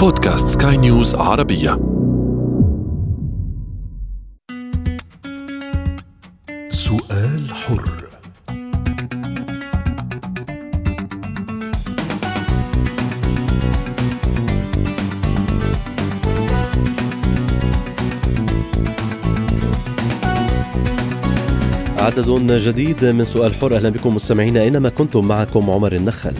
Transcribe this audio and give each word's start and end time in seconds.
بودكاست 0.00 0.62
سكاي 0.62 0.76
نيوز 0.76 1.14
عربية. 1.14 1.70
سؤال 6.68 7.54
حر. 7.54 7.90
عدد 21.98 22.28
جديد 22.56 23.04
من 23.04 23.24
سؤال 23.24 23.54
حر. 23.54 23.76
أهلا 23.76 23.88
بكم 23.88 24.14
مستمعين 24.14 24.56
أينما 24.56 24.88
كنتم 24.88 25.28
معكم 25.28 25.70
عمر 25.70 25.92
النخل. 25.92 26.34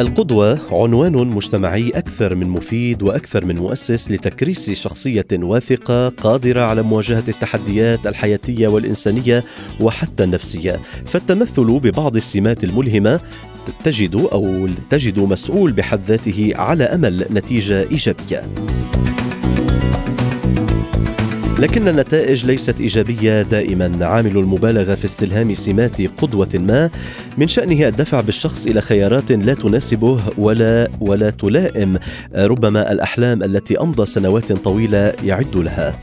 القدوة 0.00 0.58
عنوان 0.70 1.12
مجتمعي 1.12 1.90
أكثر 1.90 2.34
من 2.34 2.48
مفيد 2.48 3.02
وأكثر 3.02 3.44
من 3.44 3.56
مؤسس 3.56 4.10
لتكريس 4.10 4.70
شخصية 4.70 5.26
واثقة 5.32 6.08
قادرة 6.08 6.62
على 6.62 6.82
مواجهة 6.82 7.24
التحديات 7.28 8.06
الحياتية 8.06 8.68
والإنسانية 8.68 9.44
وحتى 9.80 10.24
النفسية، 10.24 10.80
فالتمثل 11.06 11.64
ببعض 11.64 12.16
السمات 12.16 12.64
الملهمة 12.64 13.20
تجد 13.84 14.14
أو 14.14 14.68
تجد 14.90 15.18
مسؤول 15.18 15.72
بحد 15.72 16.04
ذاته 16.04 16.52
على 16.54 16.84
أمل 16.84 17.26
نتيجة 17.30 17.82
إيجابية. 17.82 18.42
لكن 21.60 21.88
النتائج 21.88 22.46
ليست 22.46 22.80
إيجابية 22.80 23.42
دائما. 23.42 24.06
عامل 24.06 24.38
المبالغة 24.38 24.94
في 24.94 25.04
استلهام 25.04 25.54
سمات 25.54 26.02
قدوة 26.02 26.48
ما 26.54 26.90
من 27.38 27.48
شأنه 27.48 27.88
الدفع 27.88 28.20
بالشخص 28.20 28.66
إلى 28.66 28.80
خيارات 28.80 29.32
لا 29.32 29.54
تناسبه 29.54 30.20
ولا 30.38 30.88
ولا 31.00 31.30
تلائم. 31.30 31.98
ربما 32.36 32.92
الأحلام 32.92 33.42
التي 33.42 33.80
أمضى 33.80 34.06
سنوات 34.06 34.52
طويلة 34.52 35.12
يعد 35.24 35.56
لها. 35.56 35.98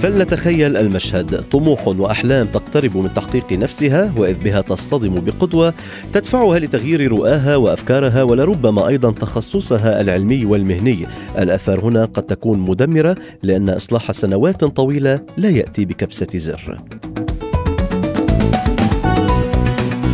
فلنتخيل 0.00 0.76
المشهد. 0.76 1.40
طموح 1.40 1.88
وأحلام 1.88 2.46
تقترب 2.46 2.96
من 2.96 3.14
تحقيق 3.14 3.52
نفسها 3.52 4.12
وإذ 4.16 4.34
بها 4.34 4.60
تصطدم 4.60 5.20
بقدوة 5.20 5.74
تدفعها 6.12 6.58
لتغيير 6.58 7.12
رؤاها 7.12 7.56
وأفكارها 7.56 8.22
ولربما 8.22 8.88
أيضا 8.88 9.10
تخصصها 9.10 10.00
العلمي 10.00 10.44
والمهني. 10.44 11.06
الأثار 11.38 11.80
هنا 11.80 12.04
قد 12.04 12.22
تكون 12.22 12.58
مدمرة 12.58 13.16
لأن 13.42 13.70
إصلاح 13.70 14.12
سنوات 14.12 14.64
طويلة 14.64 15.20
لا 15.36 15.48
يأتي 15.48 15.84
بكبسة 15.84 16.28
زر. 16.34 16.80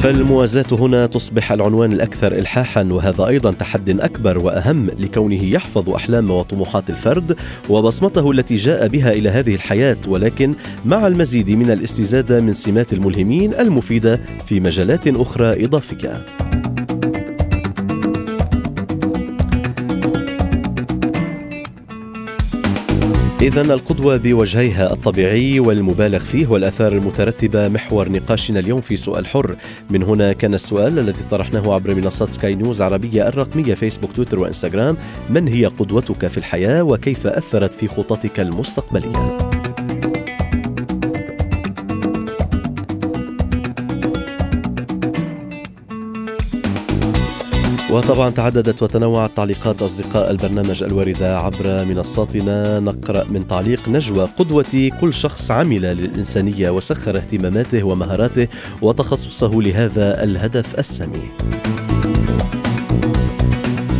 فالموازاة 0.02 0.66
هنا 0.72 1.06
تصبح 1.06 1.52
العنوان 1.52 1.92
الأكثر 1.92 2.32
إلحاحا 2.32 2.82
وهذا 2.82 3.26
أيضا 3.26 3.52
تحد 3.52 4.00
أكبر 4.00 4.38
وأهم 4.38 4.86
لكونه 4.86 5.44
يحفظ 5.44 5.90
أحلام 5.90 6.30
وطموحات 6.30 6.90
الفرد 6.90 7.36
وبصمته 7.68 8.30
التي 8.30 8.54
جاء 8.54 8.88
بها 8.88 9.12
إلى 9.12 9.28
هذه 9.28 9.54
الحياة 9.54 9.96
ولكن 10.08 10.54
مع 10.84 11.06
المزيد 11.06 11.50
من 11.50 11.70
الاستزادة 11.70 12.40
من 12.40 12.52
سمات 12.52 12.92
الملهمين 12.92 13.54
المفيدة 13.54 14.20
في 14.44 14.60
مجالات 14.60 15.08
أخرى 15.08 15.64
إضافية. 15.64 16.26
إذا 23.46 23.62
القدوة 23.62 24.16
بوجهيها 24.16 24.92
الطبيعي 24.92 25.60
والمبالغ 25.60 26.18
فيه 26.18 26.46
والآثار 26.46 26.92
المترتبة 26.92 27.68
محور 27.68 28.08
نقاشنا 28.08 28.58
اليوم 28.58 28.80
في 28.80 28.96
سؤال 28.96 29.26
حر. 29.26 29.56
من 29.90 30.02
هنا 30.02 30.32
كان 30.32 30.54
السؤال 30.54 30.98
الذي 30.98 31.24
طرحناه 31.30 31.74
عبر 31.74 31.94
منصات 31.94 32.32
سكاي 32.32 32.54
نيوز 32.54 32.82
عربية 32.82 33.28
الرقمية 33.28 33.74
فيسبوك 33.74 34.12
تويتر 34.12 34.38
وإنستغرام. 34.38 34.96
من 35.30 35.48
هي 35.48 35.66
قدوتك 35.66 36.26
في 36.26 36.38
الحياة 36.38 36.82
وكيف 36.82 37.26
أثرت 37.26 37.74
في 37.74 37.88
خططك 37.88 38.40
المستقبلية؟ 38.40 39.55
وطبعا 47.90 48.30
تعددت 48.30 48.82
وتنوعت 48.82 49.36
تعليقات 49.36 49.82
أصدقاء 49.82 50.30
البرنامج 50.30 50.82
الواردة 50.82 51.38
عبر 51.38 51.84
منصاتنا. 51.84 52.80
نقرأ 52.80 53.24
من 53.24 53.46
تعليق 53.46 53.88
نجوى 53.88 54.28
قدوتي 54.38 54.90
كل 54.90 55.14
شخص 55.14 55.50
عمل 55.50 55.82
للإنسانية 55.82 56.70
وسخر 56.70 57.16
اهتماماته 57.16 57.84
ومهاراته 57.84 58.48
وتخصصه 58.82 59.62
لهذا 59.62 60.24
الهدف 60.24 60.78
السامي. 60.78 61.30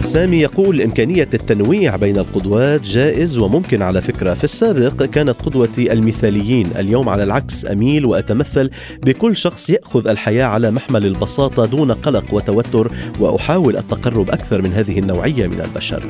سامي 0.07 0.37
يقول 0.37 0.81
إمكانية 0.83 1.29
التنويع 1.35 1.97
بين 1.97 2.19
القدوات 2.19 2.81
جائز 2.81 3.39
وممكن 3.39 3.83
على 3.83 4.03
فكرة. 4.03 4.35
في 4.35 4.45
السابق 4.45 5.03
كانت 5.03 5.43
قدوتي 5.43 5.93
المثاليين. 5.93 6.67
اليوم 6.79 7.09
على 7.09 7.23
العكس 7.23 7.67
أميل 7.67 8.07
وأتمثل 8.07 8.71
بكل 9.07 9.37
شخص 9.37 9.71
يأخذ 9.71 10.09
الحياة 10.09 10.45
على 10.45 10.71
محمل 10.71 11.07
البساطة 11.07 11.67
دون 11.67 11.93
قلق 11.93 12.35
وتوتر 12.35 12.93
وأحاول 13.21 13.77
التقرب 13.77 14.31
أكثر 14.31 14.63
من 14.63 14.73
هذه 14.73 14.99
النوعية 14.99 15.47
من 15.47 15.61
البشر. 15.61 16.03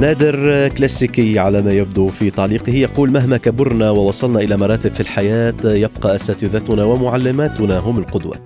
نادر 0.00 0.68
كلاسيكي 0.68 1.38
على 1.38 1.62
ما 1.62 1.72
يبدو 1.72 2.08
في 2.08 2.30
تعليقه 2.30 2.72
يقول 2.72 3.10
مهما 3.10 3.36
كبرنا 3.36 3.90
ووصلنا 3.90 4.40
إلى 4.40 4.56
مراتب 4.56 4.94
في 4.94 5.00
الحياة 5.00 5.54
يبقى 5.64 6.14
أساتذتنا 6.14 6.84
ومعلماتنا 6.84 7.78
هم 7.78 7.98
القدوة. 7.98 8.40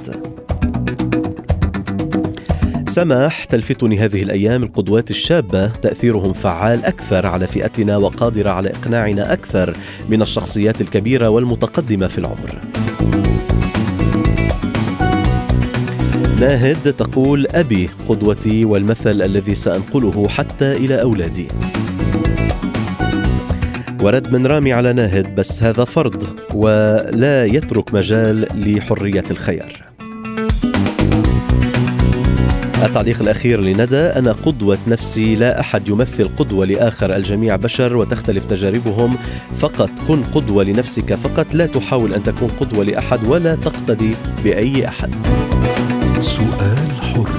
سماح 2.88 3.44
تلفتني 3.44 3.98
هذه 3.98 4.22
الأيام 4.22 4.62
القدوات 4.62 5.10
الشابة 5.10 5.66
تأثيرهم 5.66 6.32
فعال 6.32 6.84
أكثر 6.84 7.26
على 7.26 7.47
فئتنا 7.47 7.97
وقادرة 7.97 8.50
على 8.50 8.70
إقناعنا 8.70 9.32
أكثر 9.32 9.76
من 10.08 10.22
الشخصيات 10.22 10.80
الكبيرة 10.80 11.28
والمتقدمة 11.28 12.06
في 12.06 12.19
العمر. 12.19 12.58
ناهد 16.41 16.92
تقول 16.92 17.46
أبي 17.50 17.91
قدوتي 18.08 18.64
والمثل 18.64 19.22
الذي 19.22 19.54
سأنقله 19.54 20.28
حتى 20.28 20.72
إلى 20.72 21.00
أولادي. 21.02 21.48
ورد 24.00 24.32
من 24.32 24.46
رامي 24.46 24.72
على 24.72 24.92
ناهد 24.92 25.34
بس 25.34 25.62
هذا 25.62 25.84
فرض 25.84 26.22
ولا 26.54 27.44
يترك 27.44 27.94
مجال 27.94 28.46
لحرية 28.54 29.25
الخيار. 29.30 29.86
التعليق 32.82 33.22
الأخير 33.22 33.60
لندى 33.60 33.97
أنا 33.97 34.32
قدوة 34.32 34.78
نفسي 34.88 35.34
لا 35.34 35.60
أحد 35.60 35.88
يمثل 35.88 36.28
قدوة 36.38 36.66
لآخر 36.66 37.16
الجميع 37.16 37.56
بشر 37.56 37.97
وتختلف 37.97 38.44
تجاربهم. 38.44 39.16
فقط 39.56 39.91
كن 40.09 40.22
قدوة 40.22 40.64
لنفسك 40.64 41.14
فقط 41.14 41.54
لا 41.54 41.66
تحاول 41.66 42.14
أن 42.14 42.22
تكون 42.22 42.48
قدوة 42.60 42.84
لأحد 42.84 43.26
ولا 43.26 43.54
تقتدي 43.54 44.14
بأي 44.44 44.88
أحد. 44.88 45.10
سؤال 46.20 47.03
حر. 47.03 47.31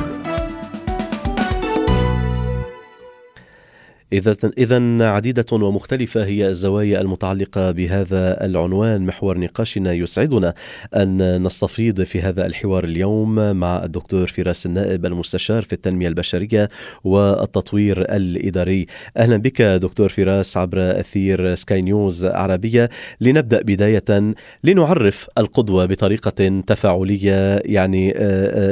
إذا 4.13 4.35
إذا 4.57 5.05
عديدة 5.05 5.45
ومختلفة 5.51 6.25
هي 6.25 6.47
الزوايا 6.47 7.01
المتعلقة 7.01 7.71
بهذا 7.71 8.45
العنوان. 8.45 9.05
محور 9.05 9.37
نقاشنا 9.37 9.93
يسعدنا 9.93 10.53
أن 10.95 11.43
نستفيض 11.43 12.03
في 12.03 12.21
هذا 12.21 12.45
الحوار 12.45 12.83
اليوم 12.83 13.55
مع 13.55 13.83
الدكتور 13.83 14.27
فراس 14.27 14.65
النائب 14.65 15.05
المستشار 15.05 15.63
في 15.63 15.73
التنمية 15.73 16.07
البشرية 16.07 16.69
والتطوير 17.03 18.15
الإداري. 18.15 18.85
أهلا 19.17 19.37
بك 19.37 19.61
دكتور 19.61 20.09
فراس 20.09 20.57
عبر 20.57 20.99
أثير 20.99 21.55
سكاي 21.55 21.81
نيوز 21.81 22.25
عربية. 22.25 22.89
لنبدأ 23.21 23.61
بداية 23.61 24.33
لنعرف 24.63 25.27
القدوة 25.37 25.85
بطريقة 25.85 26.61
تفاعلية 26.67 27.61
يعني 27.65 28.13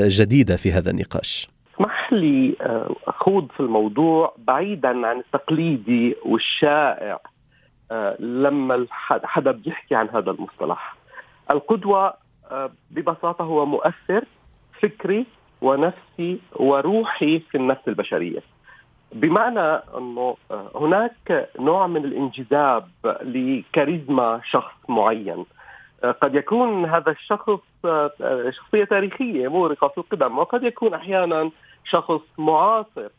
جديدة 0.08 0.56
في 0.56 0.72
هذا 0.72 0.92
النقاش. 0.92 1.55
اسمح 1.76 2.14
لي 2.14 2.56
أخوض 3.08 3.52
في 3.52 3.60
الموضوع 3.60 4.36
بعيدا 4.38 5.08
عن 5.08 5.20
التقليدي 5.20 6.16
والشائع 6.26 7.20
لما 8.20 8.86
حدا 9.24 9.52
بيحكي 9.52 9.96
عن 9.96 10.10
هذا 10.10 10.32
المصطلح. 10.32 10.96
القدوة 11.52 12.14
ببساطة 12.92 13.44
هو 13.44 13.66
مؤثر 13.66 14.24
فكري 14.82 15.26
ونفسي 15.62 16.40
وروحي 16.56 17.40
في 17.40 17.58
النفس 17.58 17.88
البشرية. 17.88 18.42
بمعنى 19.12 19.82
أنه 19.98 20.38
هناك 20.76 21.50
نوع 21.60 21.88
من 21.88 22.06
الانجذاب 22.06 22.88
لكاريزما 23.22 24.42
شخص 24.44 24.76
معين. 24.90 25.46
قد 26.22 26.36
يكون 26.36 26.86
هذا 26.86 27.12
الشخص 27.12 27.60
شخصية 28.50 28.84
تاريخية 28.84 29.48
مورقة 29.48 29.88
في 29.88 29.98
القدم 29.98 30.38
وقد 30.38 30.64
يكون 30.64 30.94
أحيانا 30.94 31.52
شخص 31.86 32.22
معاصر. 32.38 33.10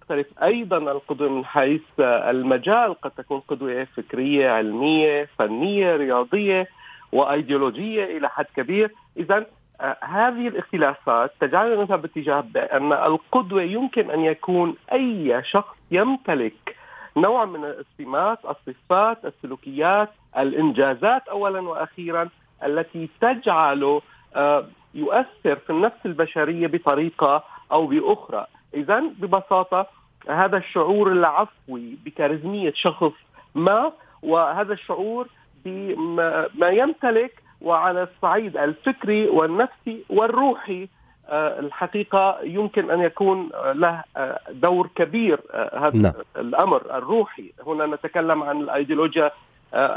تختلف 0.00 0.26
أيضا 0.42 0.76
القدوة 0.76 1.28
من 1.28 1.44
حيث 1.44 1.82
المجال 2.00 3.00
قد 3.00 3.10
تكون 3.10 3.40
قدوة 3.40 3.84
فكرية 3.84 4.50
علمية 4.50 5.28
فنية 5.38 5.96
رياضية 5.96 6.68
وأيديولوجية 7.12 8.04
إلى 8.04 8.28
حد 8.28 8.46
كبير. 8.56 8.90
اذا 9.16 9.46
آه، 9.80 9.96
هذه 10.04 10.48
الاختلافات 10.48 11.32
تجعلنا 11.40 11.82
نذهب 11.82 12.02
باتجاه 12.02 12.40
بان 12.40 12.92
القدوة 12.92 13.62
يمكن 13.62 14.10
أن 14.10 14.20
يكون 14.20 14.76
أي 14.92 15.42
شخص 15.44 15.76
يمتلك 15.90 16.76
نوع 17.16 17.44
من 17.44 17.64
السمات، 17.64 18.38
الصفات، 18.44 19.24
السلوكيات، 19.24 20.10
الإنجازات 20.38 21.28
اولا 21.28 21.60
وأخيرا 21.60 22.28
التي 22.64 23.08
تجعله 23.20 24.02
آه، 24.36 24.66
يؤثر 24.94 25.56
في 25.56 25.70
النفس 25.70 26.06
البشرية 26.06 26.66
بطريقة 26.66 27.44
أو 27.72 27.86
بأخرى، 27.86 28.46
إذا 28.74 29.02
ببساطة 29.18 29.86
هذا 30.28 30.56
الشعور 30.56 31.12
العفوي 31.12 31.98
بكاريزمية 32.04 32.72
شخص 32.76 33.12
ما 33.54 33.92
وهذا 34.22 34.72
الشعور 34.72 35.28
بما 35.64 36.68
يمتلك 36.68 37.42
وعلى 37.60 38.02
الصعيد 38.02 38.56
الفكري 38.56 39.28
والنفسي 39.28 40.04
والروحي 40.10 40.88
آه، 41.28 41.60
الحقيقة 41.60 42.38
يمكن 42.42 42.90
أن 42.90 43.00
يكون 43.00 43.50
له 43.74 44.04
آه، 44.16 44.40
دور 44.50 44.88
كبير 44.94 45.40
آه، 45.50 45.88
هذا 45.88 45.96
نعم. 45.96 46.12
الأمر 46.36 46.96
الروحي 46.98 47.52
هنا 47.66 47.86
نتكلم 47.86 48.42
عن 48.42 48.60
الأيديولوجيا 48.60 49.30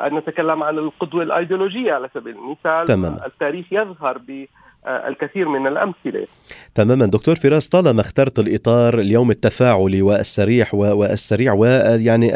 نتكلم 0.05 0.63
عن 0.63 0.77
القدوة 0.77 1.23
الأيديولوجية 1.23 1.93
على 1.93 2.09
سبيل 2.13 2.35
المثال 2.35 2.87
تمام. 2.87 3.17
التاريخ 3.25 3.65
يظهر 3.71 4.17
ب 4.17 4.45
الكثير 4.87 5.47
من 5.49 5.67
الأمثلة. 5.67 6.27
تماما 6.75 7.05
دكتور 7.05 7.35
فراس 7.35 7.69
طالما 7.69 8.01
اخترت 8.01 8.39
الإطار 8.39 8.99
اليوم 8.99 9.31
التفاعلي 9.31 10.01
والسريع 10.01 10.67
والسريع 10.73 11.53
ويعني 11.53 12.31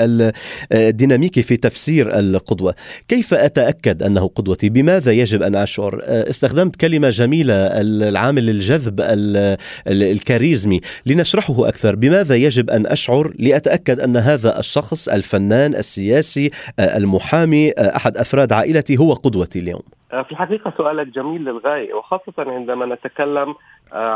الديناميكي 0.74 1.44
في 1.44 1.58
تفسير 1.58 2.20
القدوة، 2.20 2.76
كيف 3.08 3.34
أتأكد 3.34 4.04
أنه 4.04 4.28
قدوتي؟ 4.28 4.70
بماذا 4.70 5.12
يجب 5.12 5.42
أن 5.44 5.56
أشعر؟ 5.56 6.02
استخدمت 6.04 6.76
كلمة 6.76 7.10
جميلة 7.10 7.54
العامل 7.54 8.50
الجذب 8.50 9.02
الكاريزمي 9.88 10.82
لنشرحه 11.06 11.68
أكثر، 11.68 11.96
بماذا 11.96 12.36
يجب 12.36 12.70
أن 12.70 12.88
أشعر 12.88 13.32
لأتأكد 13.40 14.00
أن 14.00 14.18
هذا 14.18 14.60
الشخص 14.60 15.10
الفنان 15.10 15.76
السياسي 15.76 16.52
المحامي 16.80 17.72
أحد 17.72 18.18
أفراد 18.18 18.54
عائلتي 18.54 18.98
هو 18.98 19.14
قدوتي 19.14 19.60
اليوم؟ 19.60 19.82
في 20.10 20.32
الحقيقة 20.32 20.74
سؤالك 20.78 21.08
جميل 21.08 21.42
للغاية 21.42 21.94
وخاصة 21.94 22.34
عندما 22.38 22.86
نتكلم 22.86 23.56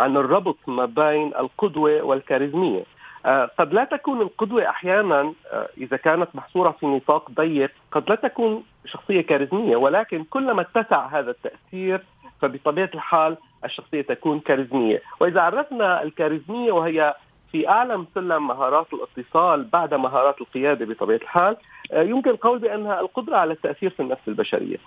عن 0.04 0.18
الربط 0.18 0.58
ما 0.68 0.86
بين 0.86 1.28
القدوة 1.40 2.02
والكاريزمية. 2.02 2.84
آه، 3.26 3.50
قد 3.60 3.74
لا 3.74 3.84
تكون 3.84 4.22
القدوة 4.22 4.70
أحيانا 4.70 5.34
إذا 5.78 5.98
كانت 5.98 6.30
محصورة 6.34 6.72
في 6.80 6.86
نطاق 6.86 7.32
ضيق 7.32 7.72
قد 7.92 8.10
لا 8.10 8.16
تكون 8.16 8.64
شخصية 8.86 9.22
كاريزمية 9.22 9.76
ولكن 9.76 10.24
كلما 10.24 10.62
اتسع 10.62 11.08
هذا 11.08 11.32
التأثير 11.32 12.04
فبطبيعة 12.42 12.90
الحال 12.94 13.38
الشخصية 13.66 14.02
تكون 14.02 14.40
كاريزمية. 14.40 15.02
وإذا 15.20 15.42
عرفنا 15.42 16.04
الكاريزمية 16.04 16.72
وهي 16.72 17.16
في 17.52 17.70
أعلى 17.70 18.06
سلم 18.16 18.48
مهارات 18.48 18.88
الاتصال 18.94 19.64
بعد 19.64 19.94
مهارات 19.94 20.42
القيادة 20.42 20.86
بطبيعة 20.86 21.18
الحال 21.18 21.58
آه، 21.92 22.02
يمكن 22.02 22.30
القول 22.30 22.60
بأنها 22.60 23.00
القدرة 23.00 23.38
على 23.38 23.54
التأثير 23.54 23.90
في 23.90 24.00
النفس 24.00 24.28
البشرية. 24.28 24.78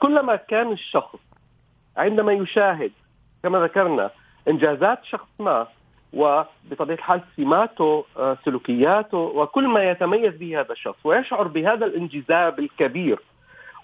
كلما 0.00 0.36
كان 0.36 0.72
الشخص 0.72 1.18
عندما 1.96 2.32
يشاهد 2.32 2.92
كما 3.42 3.58
ذكرنا 3.58 4.10
إنجازات 4.48 5.04
شخص 5.04 5.40
ما 5.40 5.66
وبطبيعة 6.12 6.96
الحال 6.96 7.20
سماته 7.36 8.04
آه، 8.16 8.36
سلوكياته 8.44 9.18
وكل 9.18 9.68
ما 9.68 9.90
يتميز 9.90 10.34
به 10.36 10.60
هذا 10.60 10.72
الشخص 10.72 10.98
ويشعر 11.04 11.48
بهذا 11.48 11.86
الانجذاب 11.86 12.58
الكبير 12.58 13.18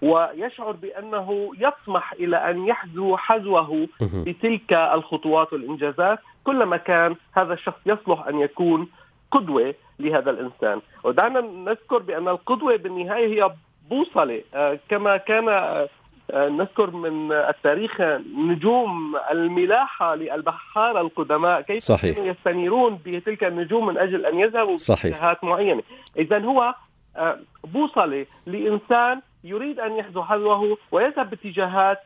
ويشعر 0.03 0.73
بأنه 0.73 1.51
يطمح 1.59 2.13
إلى 2.13 2.37
أن 2.37 2.67
يحذو 2.67 3.17
حذوه 3.17 3.89
بتلك 4.01 4.73
الخطوات 4.73 5.53
والإنجازات 5.53 6.19
كلما 6.45 6.77
كان 6.77 7.17
هذا 7.33 7.55
الشخص 7.55 7.79
يصلح 7.87 8.27
أن 8.27 8.41
يكون 8.41 8.89
قدوة 9.31 9.75
لهذا 9.99 10.31
الإنسان. 10.31 10.81
ودعنا 11.05 11.41
نذكر 11.41 11.99
بأن 11.99 12.29
القدوة 12.29 12.77
بالنهاية 12.77 13.27
هي 13.35 13.51
بوصلة 13.91 14.43
آه، 14.55 14.79
كما 14.89 15.17
كان 15.17 15.49
آه، 15.49 15.89
نذكر 16.35 16.91
من 16.91 17.33
التاريخ 17.33 18.01
نجوم 18.37 19.17
الملاحة 19.31 20.15
للبحارة 20.15 21.01
القدماء. 21.01 21.61
كيف 21.61 21.83
صحيح. 21.83 22.19
يستنيرون 22.19 22.99
بتلك 23.07 23.45
النجوم 23.45 23.87
من 23.87 23.99
أجل 23.99 24.27
أن 24.27 24.39
يذهبوا 24.39 24.77
باتجاهات 24.89 25.45
معينة؟ 25.45 25.83
إذا 26.19 26.39
هو 26.39 26.75
آه، 27.17 27.39
بوصلة 27.65 28.27
لإنسان 28.47 29.21
يريد 29.45 29.81
أن 29.81 29.97
يحذو 29.97 30.25
حذوه 30.25 30.79
ويذهب 30.93 31.31
باتجاهات 31.31 31.99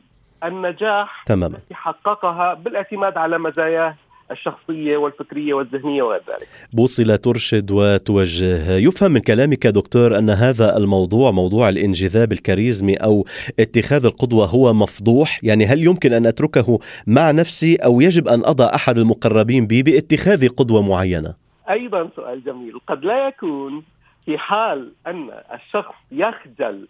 النجاح 0.44 1.24
تماما. 1.26 1.56
التي 1.56 1.74
حققها 1.74 2.54
بالاعتماد 2.54 3.18
على 3.18 3.38
مزاياه 3.38 3.94
الشخصية 4.30 4.96
والفكرية 4.96 5.54
والذهنية 5.54 6.02
وغير 6.02 6.20
ذلك. 6.28 6.48
بوصله 6.72 7.16
ترشد 7.16 7.70
وتوجه، 7.70 8.76
يفهم 8.76 9.12
من 9.12 9.20
كلامك 9.20 9.66
دكتور 9.66 10.18
أن 10.18 10.30
هذا 10.30 10.76
الموضوع 10.76 11.30
موضوع 11.30 11.68
الانجذاب 11.68 12.32
الكاريزمي 12.32 12.94
أو 12.94 13.26
اتخاذ 13.60 14.04
القدوة 14.04 14.46
هو 14.46 14.72
مفضوح، 14.74 15.44
يعني 15.44 15.66
هل 15.66 15.84
يمكن 15.84 16.12
أن 16.12 16.26
أتركه 16.26 16.78
مع 17.06 17.30
نفسي 17.30 17.76
أو 17.76 18.00
يجب 18.00 18.28
أن 18.28 18.42
أضع 18.44 18.74
أحد 18.74 18.98
المقربين 18.98 19.66
بي 19.66 19.82
باتخاذ 19.82 20.48
قدوة 20.48 20.82
معينة؟ 20.82 21.34
أيضا 21.70 22.08
سؤال 22.16 22.44
جميل، 22.44 22.72
قد 22.86 23.04
لا 23.04 23.28
يكون 23.28 23.82
في 24.24 24.38
حال 24.38 24.92
أن 25.06 25.30
الشخص 25.54 25.94
يخجل 26.12 26.88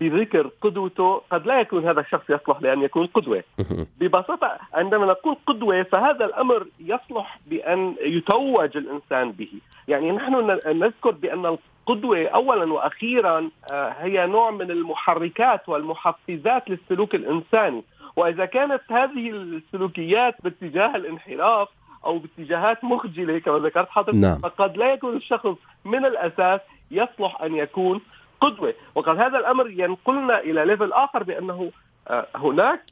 بذكر 0.00 0.50
قدوته 0.60 1.20
قد 1.30 1.46
لا 1.46 1.60
يكون 1.60 1.88
هذا 1.88 2.00
الشخص 2.00 2.30
يصلح 2.30 2.62
لأن 2.62 2.82
يكون 2.82 3.06
قدوة. 3.06 3.44
ببساطة 4.00 4.58
عندما 4.74 5.06
نقول 5.06 5.36
قدوة 5.46 5.82
فهذا 5.82 6.24
الأمر 6.24 6.66
يصلح 6.80 7.40
بأن 7.46 7.94
يتوج 8.00 8.76
الإنسان 8.76 9.32
به. 9.32 9.52
يعني 9.88 10.12
نحن 10.12 10.58
نذكر 10.66 11.10
بأن 11.10 11.46
القدوة 11.46 12.26
أولا 12.26 12.72
وأخيرا 12.72 13.50
آه، 13.70 13.88
هي 13.88 14.26
نوع 14.26 14.50
من 14.50 14.70
المحركات 14.70 15.68
والمحفزات 15.68 16.70
للسلوك 16.70 17.14
الإنساني. 17.14 17.82
وإذا 18.16 18.44
كانت 18.44 18.80
هذه 18.88 19.30
السلوكيات 19.30 20.34
باتجاه 20.44 20.96
الانحراف 20.96 21.68
أو 22.04 22.18
باتجاهات 22.18 22.84
مخجلة 22.84 23.38
كما 23.38 23.58
ذكرت 23.58 23.88
حضرتك 23.88 24.18
نعم. 24.18 24.38
فقد 24.38 24.76
لا 24.76 24.92
يكون 24.92 25.16
الشخص 25.16 25.56
من 25.84 26.04
الأساس 26.04 26.60
يصلح 26.90 27.42
أن 27.42 27.54
يكون 27.54 28.00
قدوة. 28.44 28.74
وقد 28.94 29.18
هذا 29.18 29.38
الأمر 29.38 29.70
ينقلنا 29.70 30.38
إلى 30.38 30.64
ليفل 30.64 30.92
آخر 30.92 31.22
بأنه 31.22 31.70
آه، 32.08 32.26
هناك 32.36 32.84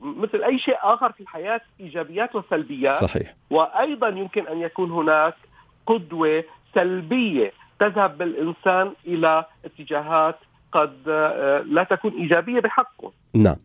مثل 0.00 0.42
أي 0.44 0.58
شيء 0.58 0.76
آخر 0.82 1.12
في 1.12 1.20
الحياة 1.20 1.60
إيجابيات 1.80 2.34
وسلبيات. 2.34 2.92
صحيح. 2.92 3.34
وأيضا 3.50 4.08
يمكن 4.08 4.46
أن 4.46 4.58
يكون 4.60 4.90
هناك 4.90 5.34
قدوة 5.86 6.44
سلبية 6.74 7.52
تذهب 7.80 8.18
بالإنسان 8.18 8.92
إلى 9.06 9.44
اتجاهات 9.64 10.38
قد 10.72 10.96
آه، 11.08 11.58
لا 11.58 11.84
تكون 11.84 12.12
إيجابية 12.12 12.60
بحقه. 12.60 13.12
نعم. 13.36 13.56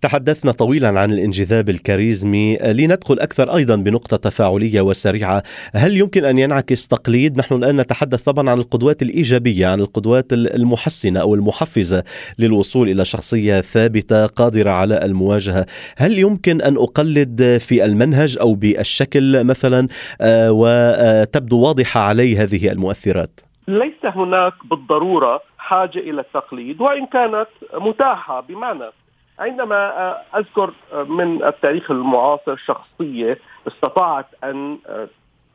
تحدثنا 0.00 0.52
طويلا 0.52 1.00
عن 1.00 1.12
الانجذاب 1.12 1.68
الكاريزمي 1.68 2.56
لندخل 2.56 3.18
أكثر 3.18 3.56
أيضا 3.56 3.76
بنقطة 3.76 4.16
تفاعلية 4.16 4.80
وسريعة. 4.80 5.42
هل 5.74 5.96
يمكن 5.96 6.24
أن 6.24 6.38
ينعكس 6.38 6.88
تقليد؟ 6.88 7.38
نحن 7.38 7.54
الآن 7.54 7.76
نتحدث 7.76 8.22
طبعا 8.22 8.50
عن 8.50 8.58
القدوات 8.58 9.02
الإيجابية 9.02 9.66
عن 9.66 9.80
القدوات 9.80 10.32
المحسنة 10.32 11.20
أو 11.20 11.34
المحفزة 11.34 12.04
للوصول 12.38 12.88
إلى 12.88 13.04
شخصية 13.04 13.60
ثابتة 13.60 14.26
قادرة 14.26 14.70
على 14.70 15.04
المواجهة. 15.04 15.66
هل 15.96 16.18
يمكن 16.18 16.62
أن 16.62 16.76
أقلد 16.76 17.58
في 17.60 17.84
المنهج 17.84 18.38
أو 18.40 18.54
بالشكل 18.54 19.44
مثلا؟ 19.44 19.88
آه، 20.20 20.52
وتبدو 20.52 21.60
واضحة 21.60 22.00
علي 22.00 22.36
هذه 22.36 22.72
المؤثرات. 22.72 23.40
ليس 23.68 24.04
هناك 24.04 24.52
بالضرورة 24.70 25.40
حاجة 25.58 25.98
إلى 25.98 26.20
التقليد 26.20 26.80
وإن 26.80 27.06
كانت 27.06 27.46
متاحة 27.74 28.40
بمعنى 28.40 28.90
عندما 29.38 29.76
آه، 29.76 30.22
أذكر 30.38 30.72
آه، 30.92 31.02
من 31.02 31.44
التاريخ 31.44 31.90
المعاصر 31.90 32.56
شخصية 32.56 33.38
استطاعت 33.68 34.26
أن 34.44 34.78
آه، 34.86 35.08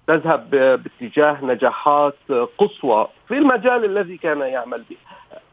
تذهب 0.07 0.49
باتجاه 0.49 1.45
نجاحات 1.45 2.15
قصوى 2.57 3.07
في 3.27 3.37
المجال 3.37 3.85
الذي 3.85 4.17
كان 4.17 4.41
يعمل 4.41 4.83
به. 4.89 4.97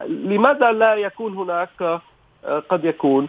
لماذا 0.07 0.73
لا 0.73 0.95
يكون 0.95 1.35
هناك 1.35 2.01
قد 2.69 2.85
يكون 2.85 3.29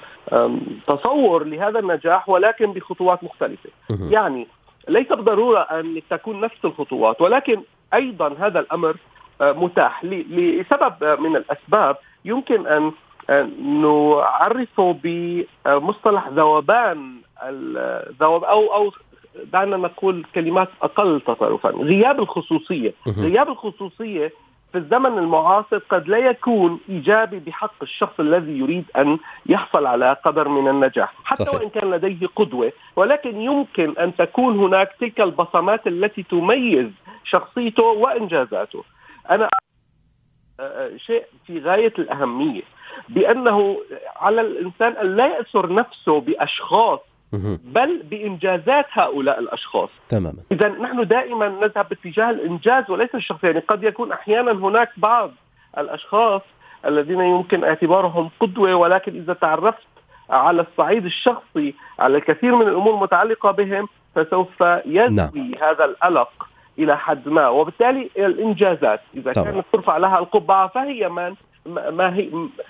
تصور 0.88 1.44
لهذا 1.44 1.80
النجاح 1.80 2.30
ولكن 2.30 2.74
بخطوات 2.74 3.24
مختلفة. 3.24 3.70
يعني 3.90 4.48
ليس 4.88 5.08
بالضرورة 5.08 5.60
أن 5.60 6.02
تكون 6.10 6.42
نفس 6.42 6.66
الخطوات 6.66 7.22
ولكن 7.22 7.62
أيضا 7.94 8.36
هذا 8.40 8.60
الأمر 8.60 8.96
متاح 9.42 10.06
لسبب 10.06 11.20
من 11.20 11.36
الأسباب 11.36 11.98
يمكن 12.26 12.68
أن 12.68 12.92
نعرفه 13.64 14.96
بمصطلح 15.04 16.28
ذوبان 16.28 17.16
الذوب 17.44 18.44
أو 18.44 18.74
أو 18.74 18.92
دعنا 19.54 19.78
نقول 19.78 20.26
كلمات 20.36 20.70
أقل 20.82 21.22
تطرفا 21.22 21.70
غياب 21.70 22.20
الخصوصية 22.20 22.94
غياب 23.08 23.50
الخصوصية 23.50 24.34
في 24.72 24.78
الزمن 24.78 25.18
المعاصر 25.18 25.78
قد 25.78 26.08
لا 26.08 26.18
يكون 26.18 26.80
إيجابي 26.90 27.40
بحق 27.40 27.74
الشخص 27.82 28.20
الذي 28.20 28.60
يريد 28.60 28.86
أن 28.98 29.18
يحصل 29.46 29.86
على 29.86 30.18
قدر 30.26 30.48
من 30.48 30.68
النجاح، 30.68 31.14
حتى 31.24 31.46
صحيح. 31.46 31.56
وإن 31.62 31.70
كان 31.70 31.92
لديه 31.92 32.28
قدوة، 32.36 32.72
ولكن 32.96 33.42
يمكن 33.42 33.98
أن 34.00 34.16
تكون 34.16 34.60
هناك 34.60 34.96
تلك 35.00 35.22
البصمات 35.22 35.88
التي 35.88 36.24
تميز 36.24 36.88
شخصيته 37.24 37.84
وإنجازاته. 37.84 38.84
أنا 39.32 39.50
شيء 40.98 41.24
في 41.48 41.60
غاية 41.60 41.94
الأهمية 42.00 42.62
بأنه 43.10 43.78
على 44.16 44.42
الإنسان 44.42 44.92
أن 44.92 45.16
لا 45.16 45.38
ياسر 45.38 45.74
نفسه 45.74 46.20
بأشخاص. 46.22 47.00
بل 47.64 48.04
بإنجازات 48.04 48.86
هؤلاء 48.92 49.40
الأشخاص. 49.40 49.90
تماما 50.10 50.38
اذا 50.52 50.68
نحن 50.68 51.08
دائما 51.08 51.48
نذهب 51.48 51.90
باتجاه 51.90 52.30
الإنجاز 52.30 52.90
وليس 52.90 53.16
الشخص 53.16 53.44
يعني 53.44 53.60
قد 53.60 53.84
يكون 53.84 54.12
أحيانا 54.12 54.52
هناك 54.52 54.90
بعض 54.98 55.32
الأشخاص 55.78 56.42
الذين 56.86 57.20
يمكن 57.20 57.64
اعتبارهم 57.64 58.30
قدوة 58.40 58.76
ولكن 58.76 59.16
إذا 59.16 59.34
تعرفت 59.34 59.88
على 60.30 60.62
الصعيد 60.62 61.06
الشخصي 61.06 61.76
على 62.00 62.18
الكثير 62.18 62.56
من 62.56 62.68
الأمور 62.68 62.94
المتعلقة 62.94 63.52
بهم 63.52 63.88
فسوف 64.16 64.62
يزوي 64.86 65.10
نعم. 65.10 65.52
هذا 65.62 65.86
القلق 65.86 66.48
إلى 66.80 66.98
حد 66.98 67.28
ما. 67.28 67.50
وبالتالي 67.50 68.10
الإنجازات 68.18 69.00
إذا 69.16 69.32
طبعا. 69.32 69.52
كانت 69.52 69.66
ترفع 69.74 69.98
لها 69.98 70.20
القبعة 70.20 70.68
فهي 70.68 71.10
من 71.10 71.34
ما 71.92 72.16
هي 72.16 72.30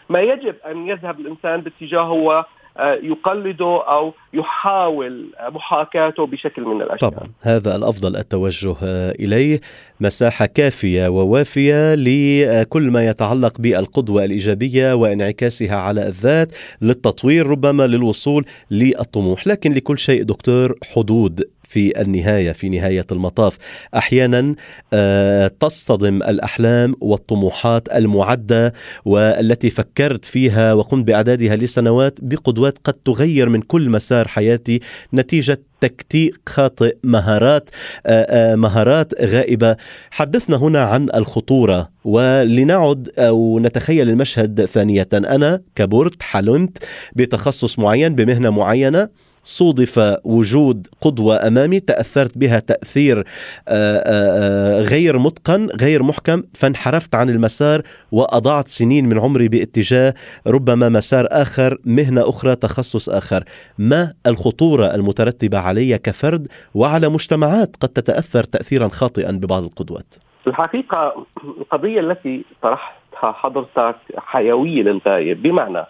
ما 0.09 0.21
يجب 0.21 0.55
أن 0.71 0.87
يذهب 0.87 1.19
الإنسان 1.19 1.61
باتجاهه 1.61 2.11
ويقلده 2.11 3.83
أو 3.87 4.13
يحاول 4.33 5.25
محاكاته 5.49 6.25
بشكل 6.25 6.61
من 6.61 6.81
الأشياء. 6.81 7.11
طبعا. 7.11 7.29
هذا 7.41 7.75
الأفضل 7.75 8.15
التوجه 8.15 8.75
إليه. 9.11 9.59
مساحة 10.01 10.45
كافية 10.45 11.07
ووافية 11.07 11.95
لكل 11.95 12.91
ما 12.91 13.05
يتعلق 13.07 13.61
بالقدوة 13.61 14.23
الإيجابية 14.23 14.93
وانعكاسها 14.93 15.75
على 15.75 16.07
الذات 16.07 16.53
للتطوير 16.81 17.47
ربما 17.47 17.87
للوصول 17.87 18.45
للطموح. 18.71 19.47
لكن 19.47 19.71
لكل 19.71 19.99
شيء 19.99 20.23
دكتور 20.23 20.75
حدود 20.95 21.43
في 21.71 22.01
النهاية 22.01 22.51
في 22.51 22.69
نهاية 22.69 23.05
المطاف. 23.11 23.57
أحيانا 23.95 24.55
آه، 24.93 25.51
تصطدم 25.59 26.23
الأحلام 26.23 26.95
والطموحات 27.01 27.95
المعدة 27.95 28.73
والتي 29.05 29.69
فكرت 29.69 30.25
فيها 30.25 30.73
وقمت 30.73 31.07
بأعدادها 31.07 31.55
لسنوات 31.55 32.19
بقدوات 32.21 32.77
قد 32.83 32.93
تغير 32.93 33.49
من 33.49 33.61
كل 33.61 33.89
مسار 33.89 34.27
حياتي 34.27 34.79
نتيجة 35.13 35.57
تكتيك 35.81 36.35
خاطئ 36.49 36.95
مهارات 37.03 37.69
آه، 38.05 38.53
آه، 38.53 38.55
مهارات 38.55 39.21
غائبة. 39.21 39.75
حدثنا 40.11 40.57
هنا 40.57 40.81
عن 40.83 41.07
الخطورة 41.15 41.89
ولنعد 42.03 43.09
أو 43.17 43.59
نتخيل 43.59 44.09
المشهد 44.09 44.65
ثانية. 44.65 45.07
أنا 45.13 45.61
كبرت 45.75 46.23
حلمت 46.23 46.83
بتخصص 47.15 47.79
معين 47.79 48.15
بمهنة 48.15 48.49
معينة. 48.49 49.09
صودف 49.43 50.17
وجود 50.23 50.87
قدوة 51.01 51.47
أمامي 51.47 51.79
تأثرت 51.79 52.37
بها 52.37 52.59
تأثير 52.59 53.17
آه، 53.19 53.23
آه، 53.67 54.01
آه، 54.07 54.81
غير 54.81 55.17
متقن 55.17 55.69
غير 55.81 56.03
محكم. 56.03 56.43
فانحرفت 56.53 57.15
عن 57.15 57.29
المسار 57.29 57.81
وأضعت 58.11 58.67
سنين 58.67 59.09
من 59.09 59.19
عمري 59.19 59.47
باتجاه 59.47 60.13
ربما 60.47 60.89
مسار 60.89 61.27
آخر 61.31 61.77
مهنة 61.85 62.21
أخرى 62.29 62.55
تخصص 62.55 63.09
آخر. 63.09 63.43
ما 63.77 64.13
الخطورة 64.27 64.85
المترتبة 64.85 65.57
علي 65.57 65.97
كفرد 65.97 66.47
وعلى 66.75 67.09
مجتمعات 67.09 67.75
قد 67.81 67.89
تتأثر 67.89 68.43
تأثيرا 68.43 68.87
خاطئا 68.87 69.31
ببعض 69.31 69.63
القدوات؟ 69.63 70.15
الحقيقة 70.47 71.25
القضية 71.43 71.99
التي 71.99 72.45
طرحتها 72.61 73.31
حضرتك 73.31 73.95
حيوية 74.17 74.83
للغاية. 74.83 75.33
بمعنى 75.33 75.85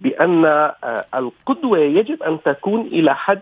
بأن 0.00 0.44
آه، 0.44 1.04
القدوة 1.14 1.78
يجب 1.78 2.22
أن 2.22 2.38
تكون 2.44 2.80
إلى 2.80 3.14
حد 3.14 3.40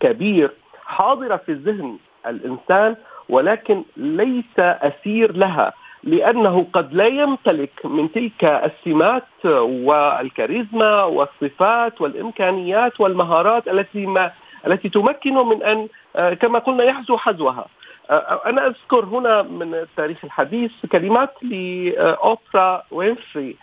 كبير 0.00 0.50
حاضرة 0.84 1.36
في 1.36 1.52
ذهن 1.52 1.98
الإنسان 2.26 2.96
ولكن 3.28 3.82
ليس 3.96 4.58
أسير 4.58 5.36
لها 5.36 5.72
لأنه 6.04 6.66
قد 6.72 6.94
لا 6.94 7.06
يمتلك 7.06 7.86
من 7.86 8.12
تلك 8.12 8.44
السمات 8.44 9.44
والكاريزما 9.44 11.02
والصفات 11.02 12.00
والإمكانيات 12.00 13.00
والمهارات 13.00 13.68
التي 13.68 14.06
ما 14.06 14.32
التي 14.66 14.88
تمكنه 14.88 15.44
من 15.44 15.62
أن 15.62 15.88
آه، 16.16 16.34
كما 16.34 16.58
قلنا 16.58 16.84
يحزو 16.84 17.16
حزوها. 17.16 17.66
آه، 18.10 18.40
أنا 18.46 18.66
أذكر 18.66 19.04
هنا 19.04 19.42
من 19.42 19.74
التاريخ 19.74 20.24
الحديث 20.24 20.72
كلمات 20.92 21.34
لأوبرا 21.42 22.82
وينفري. 22.90 23.56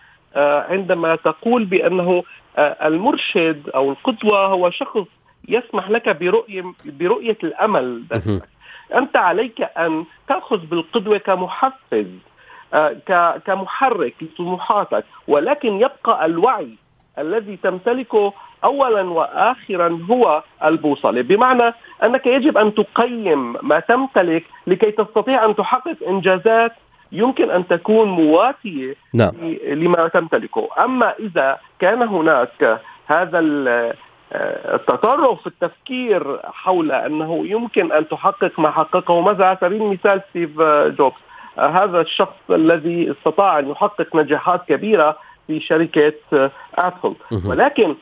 عندما 0.70 1.16
تقول 1.16 1.66
بأنه 1.66 2.24
آه، 2.58 2.88
المرشد 2.88 3.70
أو 3.76 3.92
القدوة 3.92 4.46
هو 4.46 4.70
شخص 4.70 5.08
يسمح 5.48 5.90
لك 5.90 6.10
برؤية 6.10 6.64
برؤية 6.86 7.38
الأمل. 7.44 8.04
أنت 8.96 9.18
عليك 9.18 9.62
أن 9.62 10.06
تأخذ 10.28 10.58
بالقدوة 10.58 11.18
كمحفز 11.18 12.08
آه، 12.74 13.38
كمحرك 13.46 14.14
لطموحاتك 14.22 15.06
ولكن 15.28 15.74
يبقى 15.76 16.26
الوعي 16.26 16.70
الذي 17.18 17.58
تمتلكه 17.64 18.34
اولا 18.64 19.02
واخرا 19.02 20.00
هو 20.12 20.44
البوصلة 20.64 21.22
بمعنى 21.22 21.74
أنك 22.04 22.28
يجب 22.28 22.58
أن 22.58 22.74
تقيم 22.76 23.56
ما 23.62 23.80
تمتلك 23.80 24.44
لكي 24.68 24.92
تستطيع 24.92 25.46
أن 25.46 25.56
تحقق 25.56 25.98
إنجازات 26.08 26.72
يمكن 27.12 27.52
أن 27.52 27.68
تكون 27.68 28.08
مواتية 28.08 28.96
نعم. 29.14 29.32
لما 29.68 30.08
تمتلكه. 30.08 30.70
أما 30.80 31.14
إذا 31.20 31.58
كان 31.80 32.02
هناك 32.02 32.82
هذا 33.08 33.40
آه، 34.34 34.76
التطرف 34.76 35.42
في 35.42 35.48
التفكير 35.48 36.40
حول 36.44 36.92
أنه 36.92 37.48
يمكن 37.48 37.92
أن 37.92 38.08
تحقق 38.08 38.60
ما 38.60 38.72
حققه 38.72 39.22
مثلا 39.22 39.48
على 39.48 39.58
سبيل 39.62 39.82
المثال 39.82 40.22
ستيف 40.30 40.60
آه، 40.60 40.88
جوبز؟ 40.88 41.16
آه، 41.58 41.68
هذا 41.68 42.02
الشخص 42.02 42.36
الذي 42.50 43.12
استطاع 43.12 43.60
أن 43.60 43.70
يحقق 43.70 44.16
نجاحات 44.16 44.62
كبيرة 44.68 45.18
في 45.48 45.60
شركة 45.60 46.14
أبل 46.76 47.16
مهم. 47.32 47.50
ولكن 47.50 47.96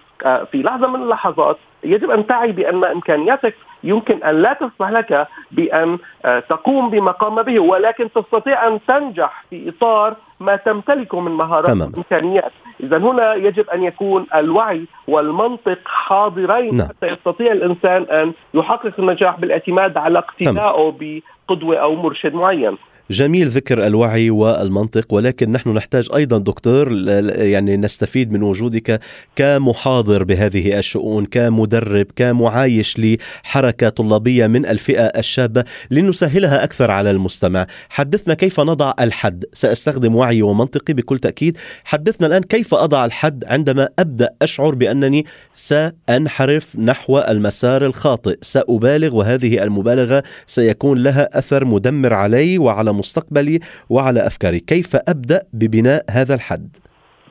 في 0.51 0.63
لحظة 0.63 0.87
من 0.87 1.01
اللحظات 1.03 1.57
يجب 1.83 2.09
أن 2.09 2.27
تعي 2.27 2.51
بأن 2.51 2.83
إمكانياتك 2.83 3.55
يمكن 3.83 4.23
أن 4.23 4.41
لا 4.41 4.53
تسمح 4.53 4.89
لك 4.89 5.27
بأن 5.51 5.97
آه، 6.25 6.39
تقوم 6.39 6.89
بما 6.89 7.11
قام 7.11 7.41
به 7.41 7.59
ولكن 7.59 8.09
تستطيع 8.11 8.67
أن 8.67 8.79
تنجح 8.87 9.45
في 9.49 9.69
إطار 9.69 10.15
ما 10.39 10.55
تمتلكه 10.55 11.19
من 11.19 11.31
مهارات 11.31 11.67
تمام. 11.67 11.91
وإمكانيات 11.93 12.51
إذا 12.83 12.97
هنا 12.97 13.33
يجب 13.33 13.69
أن 13.69 13.83
يكون 13.83 14.25
الوعي 14.35 14.85
والمنطق 15.07 15.79
حاضرين 15.85 16.75
نعم. 16.75 16.87
حتى 16.87 17.07
يستطيع 17.07 17.51
الإنسان 17.51 18.03
أن 18.03 18.33
يحقق 18.53 18.93
النجاح 18.99 19.39
بالاعتماد 19.39 19.97
على 19.97 20.19
اقتدائه 20.19 20.95
بقدوة 20.99 21.77
أو 21.77 21.95
مرشد 21.95 22.33
معين 22.33 22.77
جميل 23.11 23.47
ذكر 23.47 23.87
الوعي 23.87 24.29
والمنطق 24.29 25.13
ولكن 25.13 25.51
نحن 25.51 25.69
نحتاج 25.69 26.09
أيضا 26.15 26.37
دكتور 26.37 26.93
يعني 27.37 27.77
نستفيد 27.77 28.31
من 28.31 28.43
وجودك 28.43 28.99
كمحاضر 29.35 30.23
بهذه 30.23 30.79
الشؤون 30.79 31.25
كمدرب 31.25 32.05
كمعايش 32.15 32.99
لحركة 32.99 33.89
طلابية 33.89 34.47
من 34.47 34.65
الفئة 34.65 35.03
الشابة 35.03 35.63
لنسهلها 35.91 36.63
أكثر 36.63 36.91
على 36.91 37.11
المستمع. 37.11 37.67
حدثنا 37.89 38.33
كيف 38.33 38.59
نضع 38.59 38.93
الحد؟ 38.99 39.43
سأستخدم 39.53 40.15
وعي 40.15 40.41
ومنطقي 40.41 40.93
بكل 40.93 41.19
تأكيد. 41.19 41.57
حدثنا 41.83 42.27
الآن 42.27 42.43
كيف 42.43 42.73
أضع 42.73 43.05
الحد؟ 43.05 43.43
عندما 43.47 43.89
أبدأ 43.99 44.29
أشعر 44.41 44.75
بأنني 44.75 45.25
سأنحرف 45.55 46.79
نحو 46.79 47.19
المسار 47.19 47.85
الخاطئ. 47.85 48.37
سأبالغ 48.41 49.15
وهذه 49.15 49.63
المبالغة 49.63 50.23
سيكون 50.47 51.03
لها 51.03 51.39
أثر 51.39 51.65
مدمر 51.65 52.13
علي 52.13 52.57
وعلى 52.57 52.93
مستقبلي 53.03 53.59
وعلى 53.89 54.27
أفكاري. 54.27 54.59
كيف 54.59 54.95
أبدأ 54.95 55.39
ببناء 55.53 56.03
هذا 56.11 56.33
الحد؟ 56.35 56.77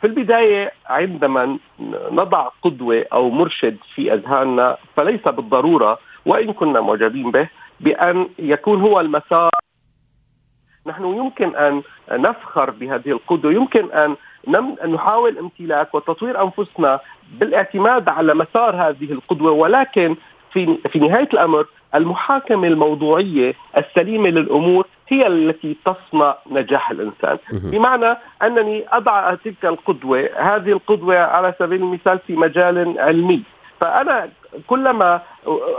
في 0.00 0.06
البداية 0.06 0.72
عندما 0.86 1.58
نضع 2.10 2.48
قدوة 2.62 3.04
أو 3.12 3.30
مرشد 3.30 3.76
في 3.94 4.14
أذهاننا 4.14 4.76
فليس 4.96 5.24
بالضرورة 5.28 5.98
وإن 6.26 6.52
كنا 6.52 6.80
معجبين 6.80 7.30
به 7.30 7.48
بأن 7.80 8.28
يكون 8.38 8.80
هو 8.80 9.00
المسار. 9.00 9.50
نحن 10.86 11.04
يمكن 11.04 11.56
أن 11.56 11.82
نفخر 12.10 12.70
بهذه 12.70 13.10
القدوة 13.10 13.52
يمكن 13.52 13.92
أن 13.92 14.16
نحاول 14.94 15.38
امتلاك 15.38 15.94
وتطوير 15.94 16.42
أنفسنا 16.42 17.00
بالاعتماد 17.40 18.08
على 18.08 18.34
مسار 18.34 18.76
هذه 18.76 19.12
القدوة 19.12 19.50
ولكن 19.50 20.16
في 20.52 20.78
في 20.92 20.98
نهاية 20.98 21.28
الأمر 21.32 21.66
المحاكمة 21.94 22.68
الموضوعية 22.68 23.54
السليمة 23.76 24.28
للأمور 24.28 24.86
هي 25.08 25.26
التي 25.26 25.76
تصنع 25.84 26.36
نجاح 26.50 26.90
الإنسان. 26.90 27.38
مهم. 27.52 27.70
بمعنى 27.70 28.16
أنني 28.42 28.84
أضع 28.92 29.34
تلك 29.34 29.64
القدوة 29.64 30.28
هذه 30.36 30.72
القدوة 30.72 31.18
على 31.18 31.54
سبيل 31.58 31.82
المثال 31.82 32.18
في 32.26 32.36
مجال 32.36 32.98
علمي. 32.98 33.42
فأنا 33.80 34.28
كلما 34.66 35.20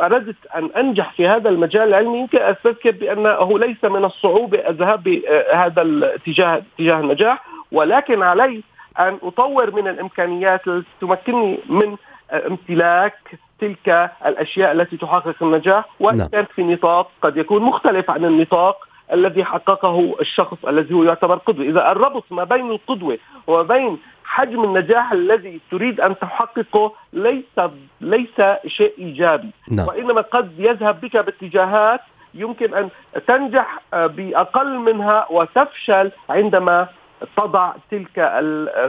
أردت 0.01 0.35
أن 0.55 0.69
أنجح 0.77 1.11
في 1.11 1.27
هذا 1.27 1.49
المجال 1.49 1.87
العلمي 1.87 2.17
يمكن 2.19 2.37
أستذكر 2.37 2.91
بانه 2.91 3.59
ليس 3.59 3.85
من 3.85 4.05
الصعوبة 4.05 4.57
الذهاب 4.69 5.03
بهذا 5.03 5.81
الاتجاه 5.81 6.61
اتجاه 6.75 6.99
النجاح. 6.99 7.45
ولكن 7.71 8.23
علي 8.23 8.61
أن 8.99 9.17
أطور 9.23 9.71
من 9.75 9.87
الإمكانيات 9.87 10.67
التي 10.67 10.87
تمكنني 11.01 11.59
من 11.69 11.95
امتلاك 12.33 13.39
تلك 13.63 14.11
الأشياء 14.25 14.71
التي 14.71 14.97
تحقق 14.97 15.35
النجاح 15.41 15.85
وان 15.99 16.17
نعم. 16.17 16.27
كان 16.27 16.45
في 16.55 16.63
نطاق 16.63 17.11
قد 17.21 17.37
يكون 17.37 17.61
مختلف 17.61 18.11
عن 18.11 18.25
النطاق 18.25 18.87
الذي 19.13 19.43
حققه 19.43 20.15
الشخص 20.21 20.65
الذي 20.67 20.93
هو 20.93 21.03
يعتبر 21.03 21.35
قدوة، 21.35 21.65
إذا 21.65 21.91
الربط 21.91 22.23
ما 22.31 22.43
بين 22.43 22.71
القدوة 22.71 23.17
وبين 23.47 23.97
حجم 24.25 24.63
النجاح 24.63 25.11
الذي 25.11 25.59
تريد 25.71 26.01
أن 26.01 26.19
تحققه 26.19 26.91
ليس 27.13 27.59
ليس 28.01 28.37
شيء 28.67 28.93
إيجابي 28.99 29.49
نعم. 29.71 29.87
وإنما 29.87 30.21
قد 30.21 30.51
يذهب 30.57 31.01
بك 31.01 31.17
باتجاهات 31.17 32.01
يمكن 32.33 32.73
أن 32.73 32.89
تنجح 33.27 33.81
بأقل 33.93 34.79
منها 34.79 35.27
وتفشل 35.29 36.11
عندما 36.29 36.87
تضع 37.37 37.73
تلك 37.91 38.31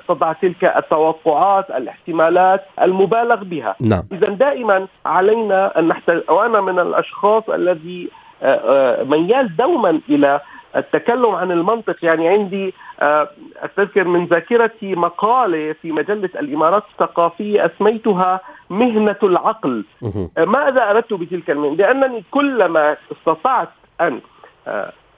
تضع 0.09 0.33
تلك 0.33 0.64
التوقعات 0.64 1.71
الاحتمالات 1.71 2.64
المبالغ 2.83 3.45
بها 3.45 3.76
نعم. 3.81 4.03
اذا 4.12 4.29
دائما 4.29 4.87
علينا 5.07 5.79
أن 5.79 5.88
نحتاج 5.88 6.23
وأنا 6.29 6.61
من 6.61 6.79
الأشخاص 6.79 7.50
الذي 7.50 8.11
آه، 8.43 9.00
آه، 9.00 9.05
ميال 9.05 9.57
دوما 9.57 10.00
إلى 10.09 10.41
التكلم 10.76 11.26
عن 11.26 11.50
المنطق 11.50 12.05
يعني 12.05 12.29
عندي 12.29 12.75
آه، 13.00 13.31
أتذكر 13.62 14.05
من 14.05 14.26
ذاكرتي 14.26 14.95
مقالة 14.95 15.73
في 15.73 15.93
مجلة 15.93 16.31
الإمارات 16.37 16.83
الثقافية 16.93 17.67
أسميتها 17.67 18.41
مهنة 18.71 19.17
العقل 19.23 19.85
ماذا 20.38 20.91
أردت 20.91 21.12
بتلك 21.12 21.50
المهنة؟ 21.50 21.76
لأنني 21.76 22.25
كلما 22.31 22.97
استطعت 23.12 23.69
أن 24.00 24.21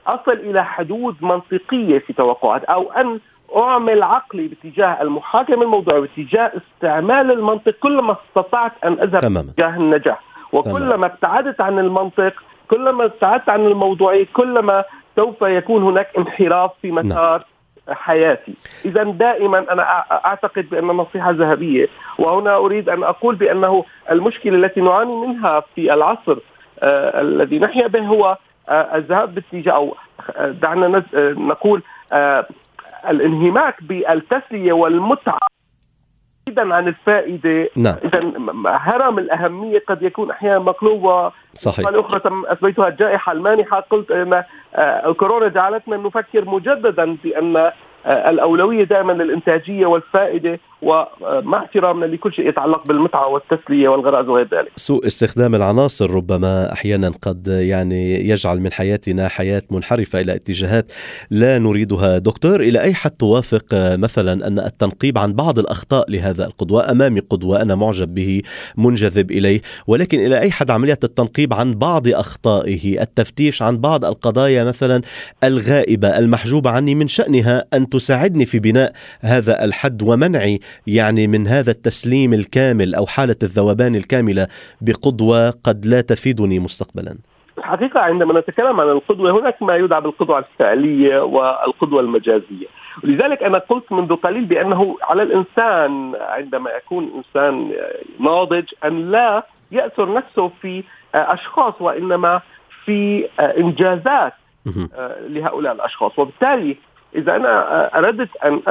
أصل 0.07 0.31
إلى 0.31 0.65
حدود 0.65 1.15
منطقية 1.21 1.99
في 1.99 2.13
توقعات 2.13 2.63
أو 2.63 2.91
أن 2.91 3.19
أعمل 3.57 4.03
عقلي 4.03 4.47
باتجاه 4.47 5.01
المحاكمة 5.01 5.63
الموضوعية 5.63 5.99
باتجاه 5.99 6.51
استعمال 6.57 7.31
المنطق 7.31 7.71
كلما 7.71 8.15
استطعت 8.29 8.71
أن 8.83 8.93
أذهب 8.93 9.19
تماما. 9.19 9.41
باتجاه 9.41 9.75
النجاح 9.77 10.21
وكلما 10.51 11.05
ابتعدت 11.05 11.61
عن 11.61 11.79
المنطق 11.79 12.33
كلما 12.69 13.05
ابتعدت 13.05 13.49
عن 13.49 13.65
الموضوعية 13.65 14.27
كلما 14.33 14.83
سوف 15.15 15.41
يكون 15.41 15.83
هناك 15.83 16.07
انحراف 16.17 16.71
في 16.81 16.91
نعم. 16.91 17.05
مسار 17.05 17.37
نعم. 17.37 17.95
حياتي 17.95 18.53
إذا 18.85 19.03
دائما 19.03 19.73
أنا 19.73 19.83
أعتقد 20.25 20.69
بأن 20.69 20.89
النصيحة 20.89 21.31
ذهبية 21.31 21.87
وهنا 22.19 22.55
أريد 22.55 22.89
أن 22.89 23.03
أقول 23.03 23.35
بأنه 23.35 23.85
المشكلة 24.11 24.55
التي 24.55 24.81
نعاني 24.81 25.15
منها 25.15 25.63
في 25.75 25.93
العصر 25.93 26.37
آه 26.79 27.21
الذي 27.21 27.59
نحيا 27.59 27.87
به 27.87 28.05
هو 28.05 28.37
الذهاب 28.69 29.35
باتجاه 29.35 29.73
أو 29.73 29.95
آه 30.35 30.51
دعنا 30.51 31.03
آه، 31.13 31.31
نقول 31.31 31.81
آه 32.11 32.47
الانهماك 33.09 33.83
بالتسلية 33.83 34.73
والمتعة 34.73 35.39
بعيدا 36.47 36.75
عن 36.75 36.87
الفائدة. 36.87 37.69
نعم. 37.75 37.95
اذا 38.03 38.33
هرم 38.65 39.19
الأهمية 39.19 39.83
قد 39.87 40.01
يكون 40.03 40.31
أحيانا 40.31 40.59
مقلوب 40.59 41.31
صحيح. 41.53 41.87
أخرى 41.87 42.21
اثبتها 42.47 42.87
الجائحة 42.87 43.31
المانحة. 43.31 43.79
قلت 43.79 44.11
إن 44.11 44.33
آه، 44.75 45.09
الكورونا 45.09 45.47
جعلتنا 45.47 45.97
نفكر 45.97 46.45
مجددا 46.45 47.17
بأن 47.23 47.71
آه، 48.07 48.29
الأولوية 48.29 48.83
دائما 48.83 49.13
للإنتاجية 49.13 49.85
والفائدة 49.85 50.59
ومع 50.81 51.63
احترامنا 51.63 52.05
لكل 52.05 52.33
شيء 52.33 52.49
يتعلق 52.49 52.87
بالمتعة 52.87 53.27
والتسلية 53.27 53.89
والغرائز 53.89 54.27
وغير 54.27 54.47
ذلك. 54.51 54.71
سوء 54.75 55.07
استخدام 55.07 55.55
العناصر 55.55 56.11
ربما 56.11 56.73
أحيانا 56.73 57.11
قد 57.21 57.47
يعني 57.47 58.29
يجعل 58.29 58.59
من 58.59 58.71
حياتنا 58.71 59.27
حياة 59.27 59.61
منحرفة 59.71 60.21
إلى 60.21 60.35
اتجاهات 60.35 60.91
لا 61.31 61.57
نريدها، 61.57 62.17
دكتور 62.17 62.61
إلى 62.61 62.81
أي 62.81 62.93
حد 62.93 63.11
توافق 63.11 63.65
مثلا 63.73 64.47
أن 64.47 64.59
التنقيب 64.59 65.17
عن 65.17 65.33
بعض 65.33 65.59
الأخطاء 65.59 66.11
لهذا 66.11 66.45
القدوة، 66.45 66.91
أمامي 66.91 67.19
قدوة 67.19 67.61
أنا 67.61 67.75
معجب 67.75 68.13
به 68.13 68.41
منجذب 68.77 69.31
إليه، 69.31 69.61
ولكن 69.87 70.19
إلى 70.19 70.39
أي 70.39 70.51
حد 70.51 70.71
عملية 70.71 70.99
التنقيب 71.03 71.53
عن 71.53 71.73
بعض 71.73 72.07
أخطائه، 72.07 73.01
التفتيش 73.01 73.61
عن 73.61 73.77
بعض 73.77 74.05
القضايا 74.05 74.63
مثلا 74.63 75.01
الغائبة 75.43 76.17
المحجوبة 76.17 76.69
عني 76.69 76.95
من 76.95 77.07
شأنها 77.07 77.65
أن 77.73 77.89
تساعدني 77.97 78.45
في 78.45 78.59
بناء 78.59 78.91
هذا 79.21 79.65
الحد 79.65 80.03
ومنعي 80.03 80.59
يعني 80.87 81.27
من 81.27 81.47
هذا 81.47 81.71
التسليم 81.71 82.33
الكامل 82.33 82.95
أو 82.95 83.05
حالة 83.05 83.35
الذوبان 83.43 83.95
الكاملة 83.95 84.47
بقدوة 84.81 85.49
قد 85.49 85.85
لا 85.85 86.01
تفيدني 86.01 86.59
مستقبلا. 86.59 87.17
الحقيقة 87.57 87.99
عندما 87.99 88.39
نتكلم 88.39 88.81
عن 88.81 88.87
القدوة 88.87 89.39
هناك 89.39 89.63
ما 89.63 89.75
يدعى 89.75 90.01
بالقدوة 90.01 90.39
الفعلية 90.39 91.19
والقدوة 91.19 92.01
المجازية. 92.01 92.67
ولذلك 93.03 93.43
أنا 93.43 93.57
قلت 93.57 93.91
منذ 93.91 94.15
قليل 94.15 94.45
بأنه 94.45 94.97
على 95.01 95.23
الإنسان 95.23 96.13
عندما 96.15 96.69
يكون 96.71 97.11
إنسان 97.17 97.71
ناضج 98.19 98.65
أن 98.85 99.11
لا 99.11 99.45
يأثر 99.71 100.13
نفسه 100.13 100.51
في 100.61 100.83
أشخاص 101.15 101.73
وإنما 101.79 102.41
في 102.85 103.27
إنجازات 103.39 104.33
لهؤلاء 105.29 105.73
الأشخاص 105.73 106.19
وبالتالي 106.19 106.77
إذا 107.15 107.35
أنا 107.35 107.97
أردت 107.97 108.29
ان 108.45 108.61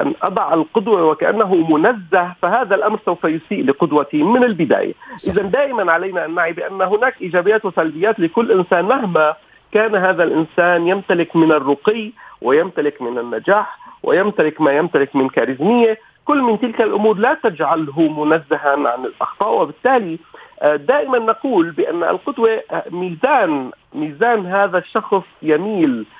أن 0.00 0.14
أضع 0.22 0.54
القدوة 0.54 1.04
وكأنه 1.04 1.54
منزه 1.54 2.32
فهذا 2.42 2.74
الأمر 2.74 2.98
سوف 3.06 3.24
يسيء 3.24 3.64
لقدوتي 3.64 4.22
من 4.22 4.44
البداية. 4.44 4.94
إذا 5.28 5.42
دائما 5.42 5.92
علينا 5.92 6.24
أن 6.24 6.34
نعي 6.34 6.52
بأن 6.52 6.82
هناك 6.82 7.14
إيجابيات 7.22 7.64
وسلبيات 7.64 8.20
لكل 8.20 8.52
إنسان 8.52 8.84
مهما 8.84 9.34
كان 9.72 9.94
هذا 9.94 10.24
الإنسان 10.24 10.88
يمتلك 10.88 11.36
من 11.36 11.52
الرقي 11.52 12.10
ويمتلك 12.42 13.02
من 13.02 13.18
النجاح 13.18 13.78
ويمتلك 14.02 14.60
ما 14.60 14.72
يمتلك 14.72 15.16
من 15.16 15.28
كاريزمية. 15.28 15.98
كل 16.24 16.42
من 16.42 16.60
تلك 16.60 16.80
الأمور 16.80 17.18
لا 17.18 17.34
تجعله 17.42 18.24
منزها 18.24 18.70
عن 18.88 19.04
الأخطاء. 19.04 19.62
وبالتالي 19.62 20.18
دائما 20.62 21.18
نقول 21.18 21.70
بأن 21.70 22.02
القدوة 22.04 22.62
ميزان 22.90 23.70
ميزان 23.94 24.46
هذا 24.46 24.78
الشخص 24.78 25.22
يميل 25.42 25.92
آه، 26.00 26.19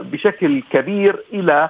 بشكل 0.00 0.62
كبير 0.72 1.16
إلى 1.32 1.68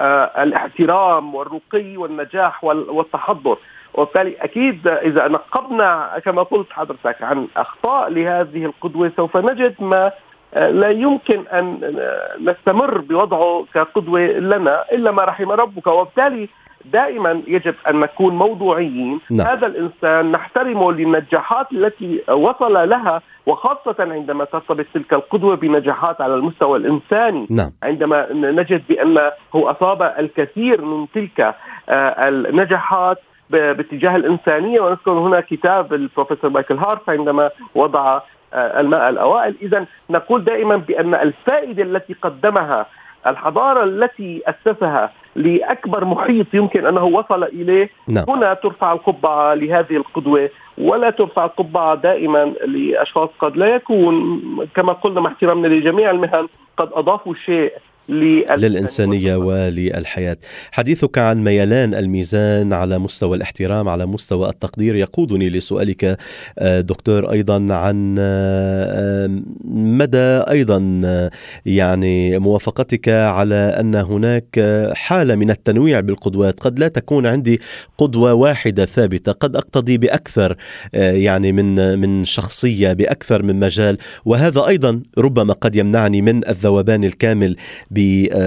آه، 0.00 0.42
الاحترام 0.42 1.34
والرقي 1.34 1.96
والنجاح 1.96 2.64
والتحضر. 2.64 3.58
وبالتالي 3.94 4.36
أكيد 4.40 4.88
إذا 4.88 5.28
نقبنا 5.28 6.20
كما 6.24 6.42
قلت 6.42 6.72
حضرتك 6.72 7.22
عن 7.22 7.48
أخطاء 7.56 8.08
لهذه 8.10 8.64
القدوة 8.64 9.12
سوف 9.16 9.36
نجد 9.36 9.74
ما 9.80 10.12
آه، 10.54 10.70
لا 10.70 10.90
يمكن 10.90 11.44
أن 11.52 11.96
نستمر 12.40 12.98
بوضعه 12.98 13.66
كقدوة 13.74 14.20
لنا 14.20 14.84
إلا 14.92 15.10
ما 15.10 15.24
رحم 15.24 15.50
ربك. 15.50 15.86
وبالتالي 15.86 16.48
دائما 16.84 17.42
يجب 17.46 17.74
أن 17.88 18.00
نكون 18.00 18.34
موضوعيين 18.34 19.20
نعم. 19.30 19.46
هذا 19.46 19.66
الإنسان 19.66 20.32
نحترمه 20.32 20.92
للنجاحات 20.92 21.72
التي 21.72 22.20
وصل 22.28 22.88
لها 22.88 23.22
وخاصة 23.46 23.96
عندما 23.98 24.44
ترتبط 24.44 24.86
تلك 24.94 25.12
القدوة 25.12 25.56
بنجاحات 25.56 26.20
على 26.20 26.34
المستوى 26.34 26.78
الإنساني 26.78 27.46
نعم. 27.50 27.70
عندما 27.82 28.32
نجد 28.32 28.82
بأنه 28.88 29.30
أصاب 29.54 30.02
الكثير 30.18 30.84
من 30.84 31.06
تلك 31.14 31.54
آه، 31.88 32.28
النجاحات 32.28 33.18
باتجاه 33.50 34.16
الإنسانية 34.16 34.80
ونذكر 34.80 35.12
هنا 35.12 35.40
كتاب 35.40 35.94
البروفيسور 35.94 36.50
مايكل 36.50 36.76
هارف 36.76 37.10
عندما 37.10 37.50
وضع 37.74 38.20
آه، 38.54 38.80
الماء 38.80 39.08
الأوائل 39.08 39.54
إذا 39.62 39.86
نقول 40.10 40.44
دائما 40.44 40.76
بأن 40.76 41.14
الفائدة 41.14 41.82
التي 41.82 42.12
قدمها 42.22 42.86
الحضارة 43.26 43.84
التي 43.84 44.42
أسسها 44.46 45.10
لأكبر 45.36 46.04
محيط 46.04 46.46
يمكن 46.54 46.86
أنه 46.86 47.04
وصل 47.04 47.44
إليه 47.44 47.90
نعم. 48.08 48.24
هنا 48.28 48.54
ترفع 48.54 48.92
القبعة 48.92 49.54
لهذه 49.54 49.96
القدوة 49.96 50.50
ولا 50.78 51.10
ترفع 51.10 51.44
القبعة 51.44 51.94
دائما 51.94 52.44
لأشخاص 52.66 53.28
قد 53.38 53.56
لا 53.56 53.66
يكون 53.66 54.40
كما 54.74 54.92
قلنا 54.92 55.20
مع 55.20 55.30
احترامنا 55.30 55.66
لجميع 55.66 56.10
المهن 56.10 56.48
قد 56.76 56.88
أضافوا 56.92 57.34
شيء 57.34 57.72
للإنسانية 58.10 59.36
وللحياة. 59.36 60.36
حديثك 60.72 61.18
عن 61.18 61.44
ميلان 61.44 61.94
الميزان 61.94 62.72
على 62.72 62.98
مستوى 62.98 63.36
الاحترام 63.36 63.88
على 63.88 64.06
مستوى 64.06 64.48
التقدير 64.48 64.94
يقودني 64.94 65.50
لسؤالك 65.50 66.18
آه، 66.58 66.80
دكتور 66.80 67.32
أيضا 67.32 67.74
عن 67.74 68.16
آه، 68.18 69.40
مدى 69.74 70.42
أيضا 70.50 71.00
آه، 71.04 71.30
يعني 71.66 72.38
موافقتك 72.38 73.08
على 73.08 73.76
أن 73.80 73.94
هناك 73.94 74.60
حالة 74.94 75.34
من 75.34 75.50
التنويع 75.50 76.00
بالقدوات. 76.00 76.60
قد 76.60 76.78
لا 76.78 76.88
تكون 76.88 77.26
عندي 77.26 77.60
قدوة 77.98 78.34
واحدة 78.34 78.84
ثابتة. 78.84 79.32
قد 79.32 79.56
أقتضي 79.56 79.98
بأكثر 79.98 80.56
يعني 80.92 81.52
من 81.52 81.98
من 81.98 82.24
شخصية 82.24 82.92
بأكثر 82.92 83.42
من 83.42 83.60
مجال. 83.60 83.98
وهذا 84.24 84.66
أيضا 84.66 85.02
ربما 85.18 85.52
قد 85.52 85.76
يمنعني 85.76 86.22
من 86.22 86.48
الذوبان 86.48 87.04
الكامل 87.04 87.56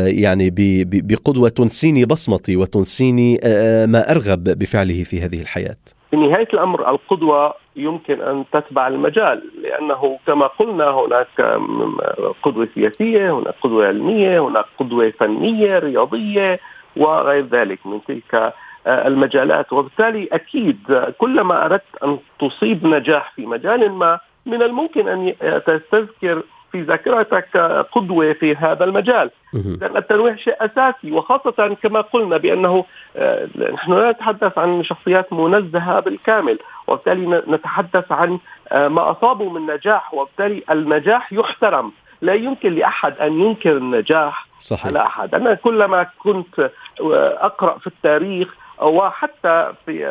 يعني 0.06 0.50
بقدوة 0.86 1.50
تنسيني 1.50 2.06
بصمتي 2.06 2.56
وتنسيني 2.56 3.40
ما 3.88 4.12
أرغب 4.12 4.44
بفعله 4.44 5.04
في 5.04 5.22
هذه 5.22 5.42
الحياة. 5.42 5.78
في 6.12 6.18
نهاية 6.18 6.48
الأمر 6.54 6.90
القدوة 6.90 7.54
يمكن 7.76 8.22
أن 8.22 8.44
تتبع 8.54 8.88
المجال 8.88 9.44
لأنه 9.64 10.20
كما 10.28 10.48
قلنا 10.48 10.90
هناك 10.90 11.60
قدوة 12.44 12.68
سياسية 12.76 13.40
هناك 13.40 13.56
قدوة 13.62 13.88
علمية 13.88 14.48
هناك 14.48 14.66
قدوة 14.80 15.14
فنية 15.20 15.80
رياضية 15.80 16.60
وغير 16.98 17.46
ذلك 17.46 17.80
من 17.86 18.00
تلك 18.08 18.54
المجالات. 18.88 19.74
وبالتالي 19.74 20.28
أكيد 20.32 20.78
كلما 21.18 21.66
أردت 21.66 21.84
أن 22.04 22.18
تصيب 22.40 22.88
نجاح 22.88 23.34
في 23.36 23.46
مجال 23.46 23.92
ما 23.92 24.20
من 24.46 24.62
الممكن 24.62 25.08
أن 25.08 25.34
تستذكر 25.68 26.44
في 26.74 26.82
ذاكرتك 26.82 27.58
قدوة 27.92 28.34
في 28.34 28.56
هذا 28.56 28.84
المجال. 28.84 29.32
لأن 29.54 29.98
التنويع 29.98 30.36
شيء 30.36 30.56
أساسي 30.60 31.12
وخاصة 31.12 31.78
كما 31.84 32.02
قلنا 32.02 32.38
بأنه 32.38 32.86
آه، 33.16 33.48
نحن 33.74 33.94
لا 33.94 34.12
نتحدث 34.12 34.58
عن 34.58 34.84
شخصيات 34.84 35.34
منزهة 35.34 36.00
بالكامل 36.00 36.60
وبالتالي 36.88 37.44
نتحدث 37.48 38.12
عن 38.12 38.40
آه، 38.72 38.88
ما 38.88 39.12
أصابوا 39.12 39.60
من 39.60 39.74
نجاح 39.74 40.14
وبالتالي 40.14 40.64
النجاح 40.72 41.34
يحترم. 41.34 41.92
لا 42.22 42.34
يمكن 42.34 42.76
لأحد 42.76 43.18
أن 43.18 43.42
ينكر 43.42 43.78
النجاح 43.78 44.46
صحيح. 44.60 44.86
على 44.86 45.00
أحد، 45.00 45.36
أنا 45.36 45.54
كلما 45.54 46.08
كنت 46.20 46.60
آه، 46.60 47.38
أقرأ 47.46 47.78
في 47.78 47.88
التاريخ 47.88 48.56
وحتى 48.82 49.74
في 49.86 50.06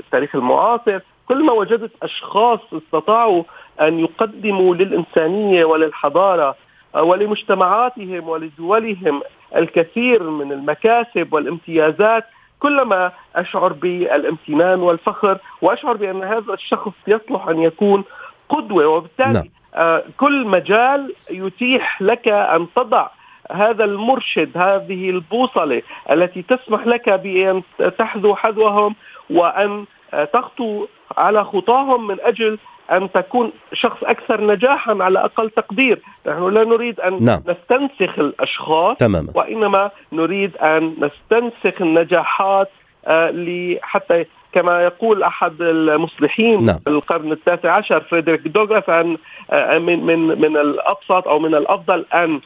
التاريخ 0.00 0.36
المعاصر 0.36 1.00
كل 1.32 1.44
ما 1.44 1.52
وجدت 1.52 1.90
أشخاص 2.02 2.60
استطاعوا 2.72 3.42
أن 3.80 3.98
يقدموا 3.98 4.74
للإنسانية 4.74 5.64
وللحضارة 5.64 6.56
ولمجتمعاتهم 6.94 8.28
ولدولهم 8.28 9.22
الكثير 9.56 10.30
من 10.30 10.52
المكاسب 10.52 11.32
والامتيازات 11.32 12.24
كلما 12.58 13.12
أشعر 13.36 13.72
بالامتنان 13.72 14.80
والفخر 14.80 15.38
وأشعر 15.62 15.96
بأن 15.96 16.22
هذا 16.22 16.54
الشخص 16.54 16.92
يصلح 17.06 17.48
أن 17.48 17.62
يكون 17.62 18.04
قدوة 18.48 18.86
وبالتالي 18.86 19.32
نعم. 19.32 19.48
آه، 19.74 20.02
كل 20.16 20.46
مجال 20.46 21.14
يتيح 21.30 22.02
لك 22.02 22.28
أن 22.28 22.66
تضع 22.76 23.08
هذا 23.52 23.84
المرشد 23.84 24.58
هذه 24.58 25.10
البوصلة 25.10 25.82
التي 26.10 26.42
تسمح 26.42 26.86
لك 26.86 27.10
بأن 27.10 27.62
تحذو 27.98 28.34
حذوهم 28.34 28.94
وأن 29.30 29.84
تخطو 30.32 30.86
على 31.16 31.44
خطاهم 31.44 32.06
من 32.06 32.16
أجل 32.20 32.58
أن 32.90 33.12
تكون 33.12 33.52
شخص 33.72 34.04
أكثر 34.04 34.46
نجاحا 34.46 34.96
على 35.00 35.24
أقل 35.24 35.50
تقدير، 35.50 36.00
نحن 36.26 36.48
لا 36.48 36.64
نريد 36.64 37.00
أن 37.00 37.22
نعم. 37.22 37.40
نستنسخ 37.46 38.18
الأشخاص 38.18 38.96
تماما. 38.96 39.32
وإنما 39.34 39.90
نريد 40.12 40.56
أن 40.56 40.96
نستنسخ 40.98 41.82
النجاحات 41.82 42.70
آه 43.06 43.76
حتى 43.82 44.24
كما 44.52 44.82
يقول 44.82 45.22
أحد 45.22 45.62
المصلحين 45.62 46.64
نعم. 46.64 46.78
في 46.78 46.90
القرن 46.90 47.32
التاسع 47.32 47.72
عشر 47.72 48.00
فريدريك 48.00 48.48
دوغلاس 48.48 48.88
عن 48.88 49.16
آه 49.50 49.78
من 49.78 50.06
من 50.06 50.18
من 50.18 50.56
الأبسط 50.56 51.28
أو 51.28 51.38
من 51.38 51.54
الأفضل 51.54 52.06
أن 52.14 52.40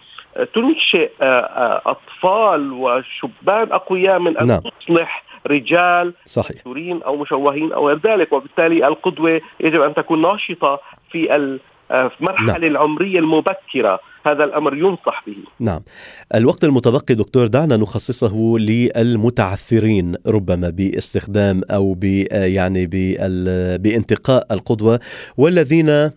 تنشئ 0.55 1.11
آه، 1.23 1.83
أطفال 1.87 2.73
وشبان 2.73 3.73
أقوياء 3.73 4.19
من 4.19 4.37
أن 4.39 4.47
نعم. 4.47 4.61
تصلح 4.61 5.25
رجال 5.47 6.15
صحيح 6.25 6.57
أو 7.07 7.17
مشوهين 7.17 7.73
أو 7.73 7.89
غير 7.89 8.01
ذلك 8.05 8.33
وبالتالي 8.33 8.89
القدوة 8.89 9.41
يجب 9.61 9.81
أن 9.81 9.95
تكون 9.95 10.23
ناشطة 10.23 10.81
في 11.13 11.37
المرحله 11.91 12.47
نعم. 12.47 12.65
العمرية 12.65 13.19
المبكرة 13.19 14.01
هذا 14.27 14.45
الأمر 14.45 14.77
ينصح 14.77 15.25
به. 15.27 15.37
نعم. 15.61 15.81
الوقت 16.35 16.65
المتبقي 16.65 17.15
دكتور 17.15 17.47
دعنا 17.47 17.77
نخصصه 17.77 18.57
للمتعثرين 18.59 20.15
ربما 20.27 20.71
باستخدام 20.71 21.61
أو 21.71 21.95
ب 21.95 22.05
يعني 22.33 22.87
بانتقاء 23.77 24.47
القدوة 24.51 25.01
والذين 25.37 25.89
آه، 25.89 26.13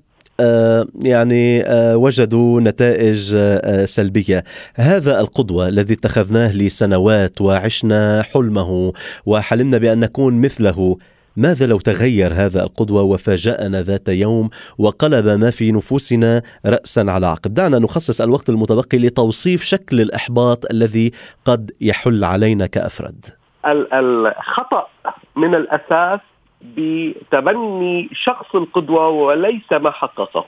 يعني 1.03 1.63
آه، 1.65 1.97
وجدوا 1.97 2.61
نتائج 2.61 3.35
آه، 3.37 3.85
سلبية. 3.85 4.43
هذا 4.75 5.19
القدوة 5.19 5.67
الذي 5.67 5.93
اتخذناه 5.93 6.57
لسنوات 6.57 7.41
وعشنا 7.41 8.21
حلمه 8.21 8.93
وحلمنا 9.25 9.77
بأن 9.77 9.99
نكون 9.99 10.41
مثله. 10.41 10.97
ماذا 11.37 11.65
لو 11.65 11.79
تغير 11.79 12.33
هذا 12.33 12.63
القدوة 12.63 13.01
وفاجأنا 13.01 13.81
ذات 13.81 14.09
يوم 14.09 14.49
وقلب 14.77 15.27
ما 15.27 15.51
في 15.51 15.71
نفوسنا 15.71 16.41
رأسا 16.65 17.05
على 17.07 17.27
عقب؟ 17.27 17.53
دعنا 17.53 17.79
نخصص 17.79 18.21
الوقت 18.21 18.49
المتبقي 18.49 18.97
لتوصيف 18.97 19.63
شكل 19.63 20.01
الإحباط 20.01 20.71
الذي 20.71 21.11
قد 21.45 21.71
يحل 21.81 22.23
علينا 22.23 22.65
كأفراد. 22.65 23.25
الخطأ 23.65 24.87
من 25.35 25.55
الأساس 25.55 26.19
بتبني 26.61 28.09
شخص 28.13 28.55
القدوة 28.55 29.07
وليس 29.07 29.71
ما 29.71 29.91
حققه. 29.91 30.45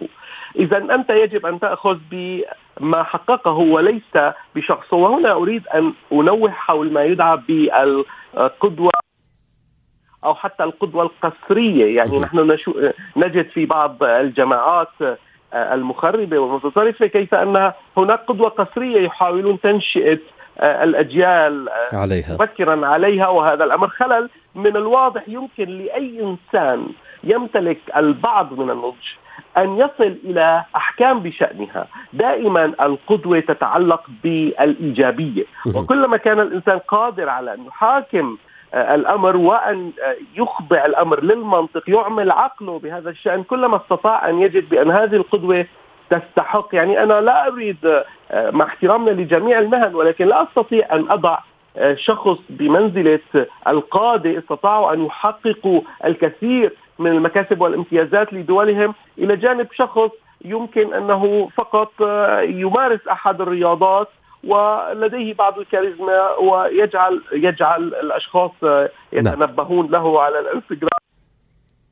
إذا 0.56 0.78
أنت 0.78 1.10
يجب 1.10 1.46
أن 1.46 1.60
تأخذ 1.60 1.98
بما 2.12 3.04
حققه 3.04 3.58
وليس 3.58 4.18
بشخصه 4.56 4.98
وهنا 4.98 5.32
أريد 5.32 5.68
أن 5.68 5.94
أنوه 6.12 6.52
حول 6.52 6.94
ما 6.94 7.04
يدعى 7.04 7.38
بالقدوة 7.48 8.92
أو 10.24 10.36
حتى 10.36 10.64
القدوة 10.64 11.04
القسرية. 11.04 11.96
يعني 11.98 12.20
نحن 12.20 12.58
نجد 13.16 13.50
في 13.50 13.66
بعض 13.66 14.04
الجماعات 14.04 15.20
المخربة 15.54 16.40
والمتطرفة 16.40 17.08
كيف 17.08 17.34
أن 17.34 17.72
هناك 17.98 18.20
قدوة 18.20 18.50
قسرية 18.50 19.02
يحاولون 19.02 19.60
تنشئة 19.60 20.20
آه، 20.60 20.84
الأجيال 20.84 21.70
آه، 21.70 21.98
عليها. 21.98 22.34
مبكرا 22.34 22.88
عليها 22.88 23.28
وهذا 23.28 23.64
الأمر. 23.64 23.88
خلل 23.88 24.30
من 24.56 24.78
الواضح 24.78 25.24
يمكن 25.28 25.66
لأي 25.66 26.22
إنسان 26.24 26.88
يمتلك 27.24 27.80
البعض 27.96 28.60
من 28.60 28.70
النضج 28.70 29.08
أن 29.58 29.78
يصل 29.78 30.18
إلى 30.24 30.64
أحكام 30.76 31.20
بشأنها، 31.20 31.88
دائما 32.14 32.66
القدوة 32.66 33.40
تتعلق 33.40 34.04
بالإيجابية، 34.24 35.44
وكلما 35.76 36.18
كان 36.18 36.40
الإنسان 36.40 36.80
قادر 36.80 37.30
على 37.30 37.54
أن 37.54 37.66
يحاكم 37.66 38.38
آه، 38.74 38.96
الأمر 38.96 39.38
وأن 39.38 39.92
يخضع 40.36 40.86
الأمر 40.86 41.24
للمنطق 41.24 41.90
يعمل 41.90 42.32
عقله 42.32 42.80
بهذا 42.80 43.10
الشأن 43.10 43.44
كلما 43.44 43.78
استطاع 43.78 44.30
أن 44.30 44.42
يجد 44.42 44.70
بأن 44.70 44.92
هذه 44.92 45.16
القدوة 45.16 45.66
تستحق. 46.12 46.70
يعني 46.74 47.04
أنا 47.04 47.22
لا 47.22 47.48
أريد 47.48 47.86
آه، 48.32 48.52
مع 48.52 48.66
احترامنا 48.66 49.12
لجميع 49.12 49.60
المهن 49.60 49.96
ولكن 49.96 50.28
لا 50.28 50.44
أستطيع 50.44 50.96
أن 50.96 51.12
أضع 51.12 51.40
آه، 51.78 51.96
شخص 51.96 52.38
بمنزلة 52.50 53.20
القاده 53.68 54.40
استطاعوا 54.40 54.94
أن 54.94 55.06
يحققوا 55.06 55.82
الكثير 56.06 56.74
من 57.00 57.12
المكاسب 57.12 57.62
والامتيازات 57.62 58.34
لدولهم. 58.34 58.94
إلى 59.18 59.36
جانب 59.36 59.68
شخص 59.74 60.10
يمكن 60.46 60.94
أنه 60.94 61.50
فقط 61.56 61.92
آه، 62.02 62.42
يمارس 62.42 63.08
أحد 63.08 63.42
الرياضات 63.42 64.08
ولديه 64.44 65.34
بعض 65.34 65.60
الكاريزما 65.60 66.36
ويجعل 66.36 67.22
يجعل 67.32 67.84
الأشخاص 67.84 68.52
نعم. 68.64 68.88
يتنبهون 69.14 69.92
له 69.92 70.22
على 70.22 70.40
الانستغرام. 70.40 71.11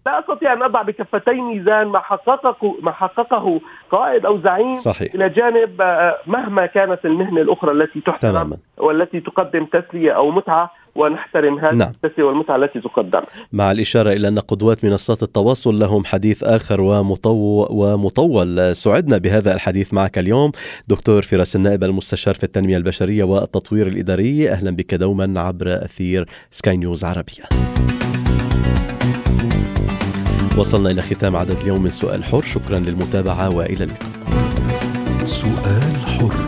لا 0.05 0.19
أستطيع 0.19 0.53
أن 0.53 0.63
أضع 0.63 0.81
بكفتي 0.81 1.33
ميزان 1.33 1.87
ما 1.87 1.99
حققه 1.99 2.75
ما 2.81 2.91
حققه 2.91 3.61
قائد 3.91 4.25
أو 4.25 4.41
زعيم 4.41 4.73
صحيح. 4.73 5.13
إلى 5.13 5.29
جانب 5.29 5.81
آه، 5.81 6.17
مهما 6.27 6.65
كانت 6.65 7.05
المهنة 7.05 7.41
الأخرى 7.41 7.71
التي 7.71 8.01
تحترم 8.01 8.31
تماما. 8.31 8.57
والتي 8.77 9.19
تقدم 9.19 9.65
تسلية 9.65 10.11
أو 10.11 10.31
متعة 10.31 10.71
ونحترم 10.95 11.59
هذه 11.59 11.75
نعم. 11.75 11.91
التسلية 12.03 12.25
والمتعة 12.25 12.55
التي 12.55 12.79
تقدم. 12.79 13.21
مع 13.53 13.71
الإشارة 13.71 14.09
إلى 14.09 14.27
أن 14.27 14.39
قدوات 14.39 14.85
منصات 14.85 15.23
التواصل 15.23 15.79
لهم 15.79 16.05
حديث 16.05 16.43
آخر 16.43 16.81
ومطو 16.81 17.67
ومطول 17.69 18.75
سعدنا 18.75 19.17
بهذا 19.17 19.53
الحديث 19.55 19.93
معك 19.93 20.17
اليوم 20.17 20.51
دكتور 20.87 21.21
فراس 21.21 21.55
النائب 21.55 21.83
المستشار 21.83 22.33
في 22.33 22.43
التنمية 22.43 22.77
البشرية 22.77 23.23
والتطوير 23.23 23.87
الإداري 23.87 24.49
أهلا 24.49 24.71
بك 24.71 24.93
دوما 24.93 25.41
عبر 25.41 25.73
أثير 25.73 26.25
سكاي 26.49 26.77
نيوز 26.77 27.05
عربية. 27.05 27.43
وصلنا 30.59 30.91
إلى 30.91 31.01
ختام 31.01 31.35
عدد 31.35 31.57
اليوم 31.61 31.83
من 31.83 31.89
سؤال 31.89 32.25
حر. 32.25 32.41
شكرا 32.41 32.79
للمتابعة 32.79 33.49
وإلى 33.49 33.83
اللقاء. 33.83 35.25
سؤال 35.25 36.07
حر. 36.07 36.38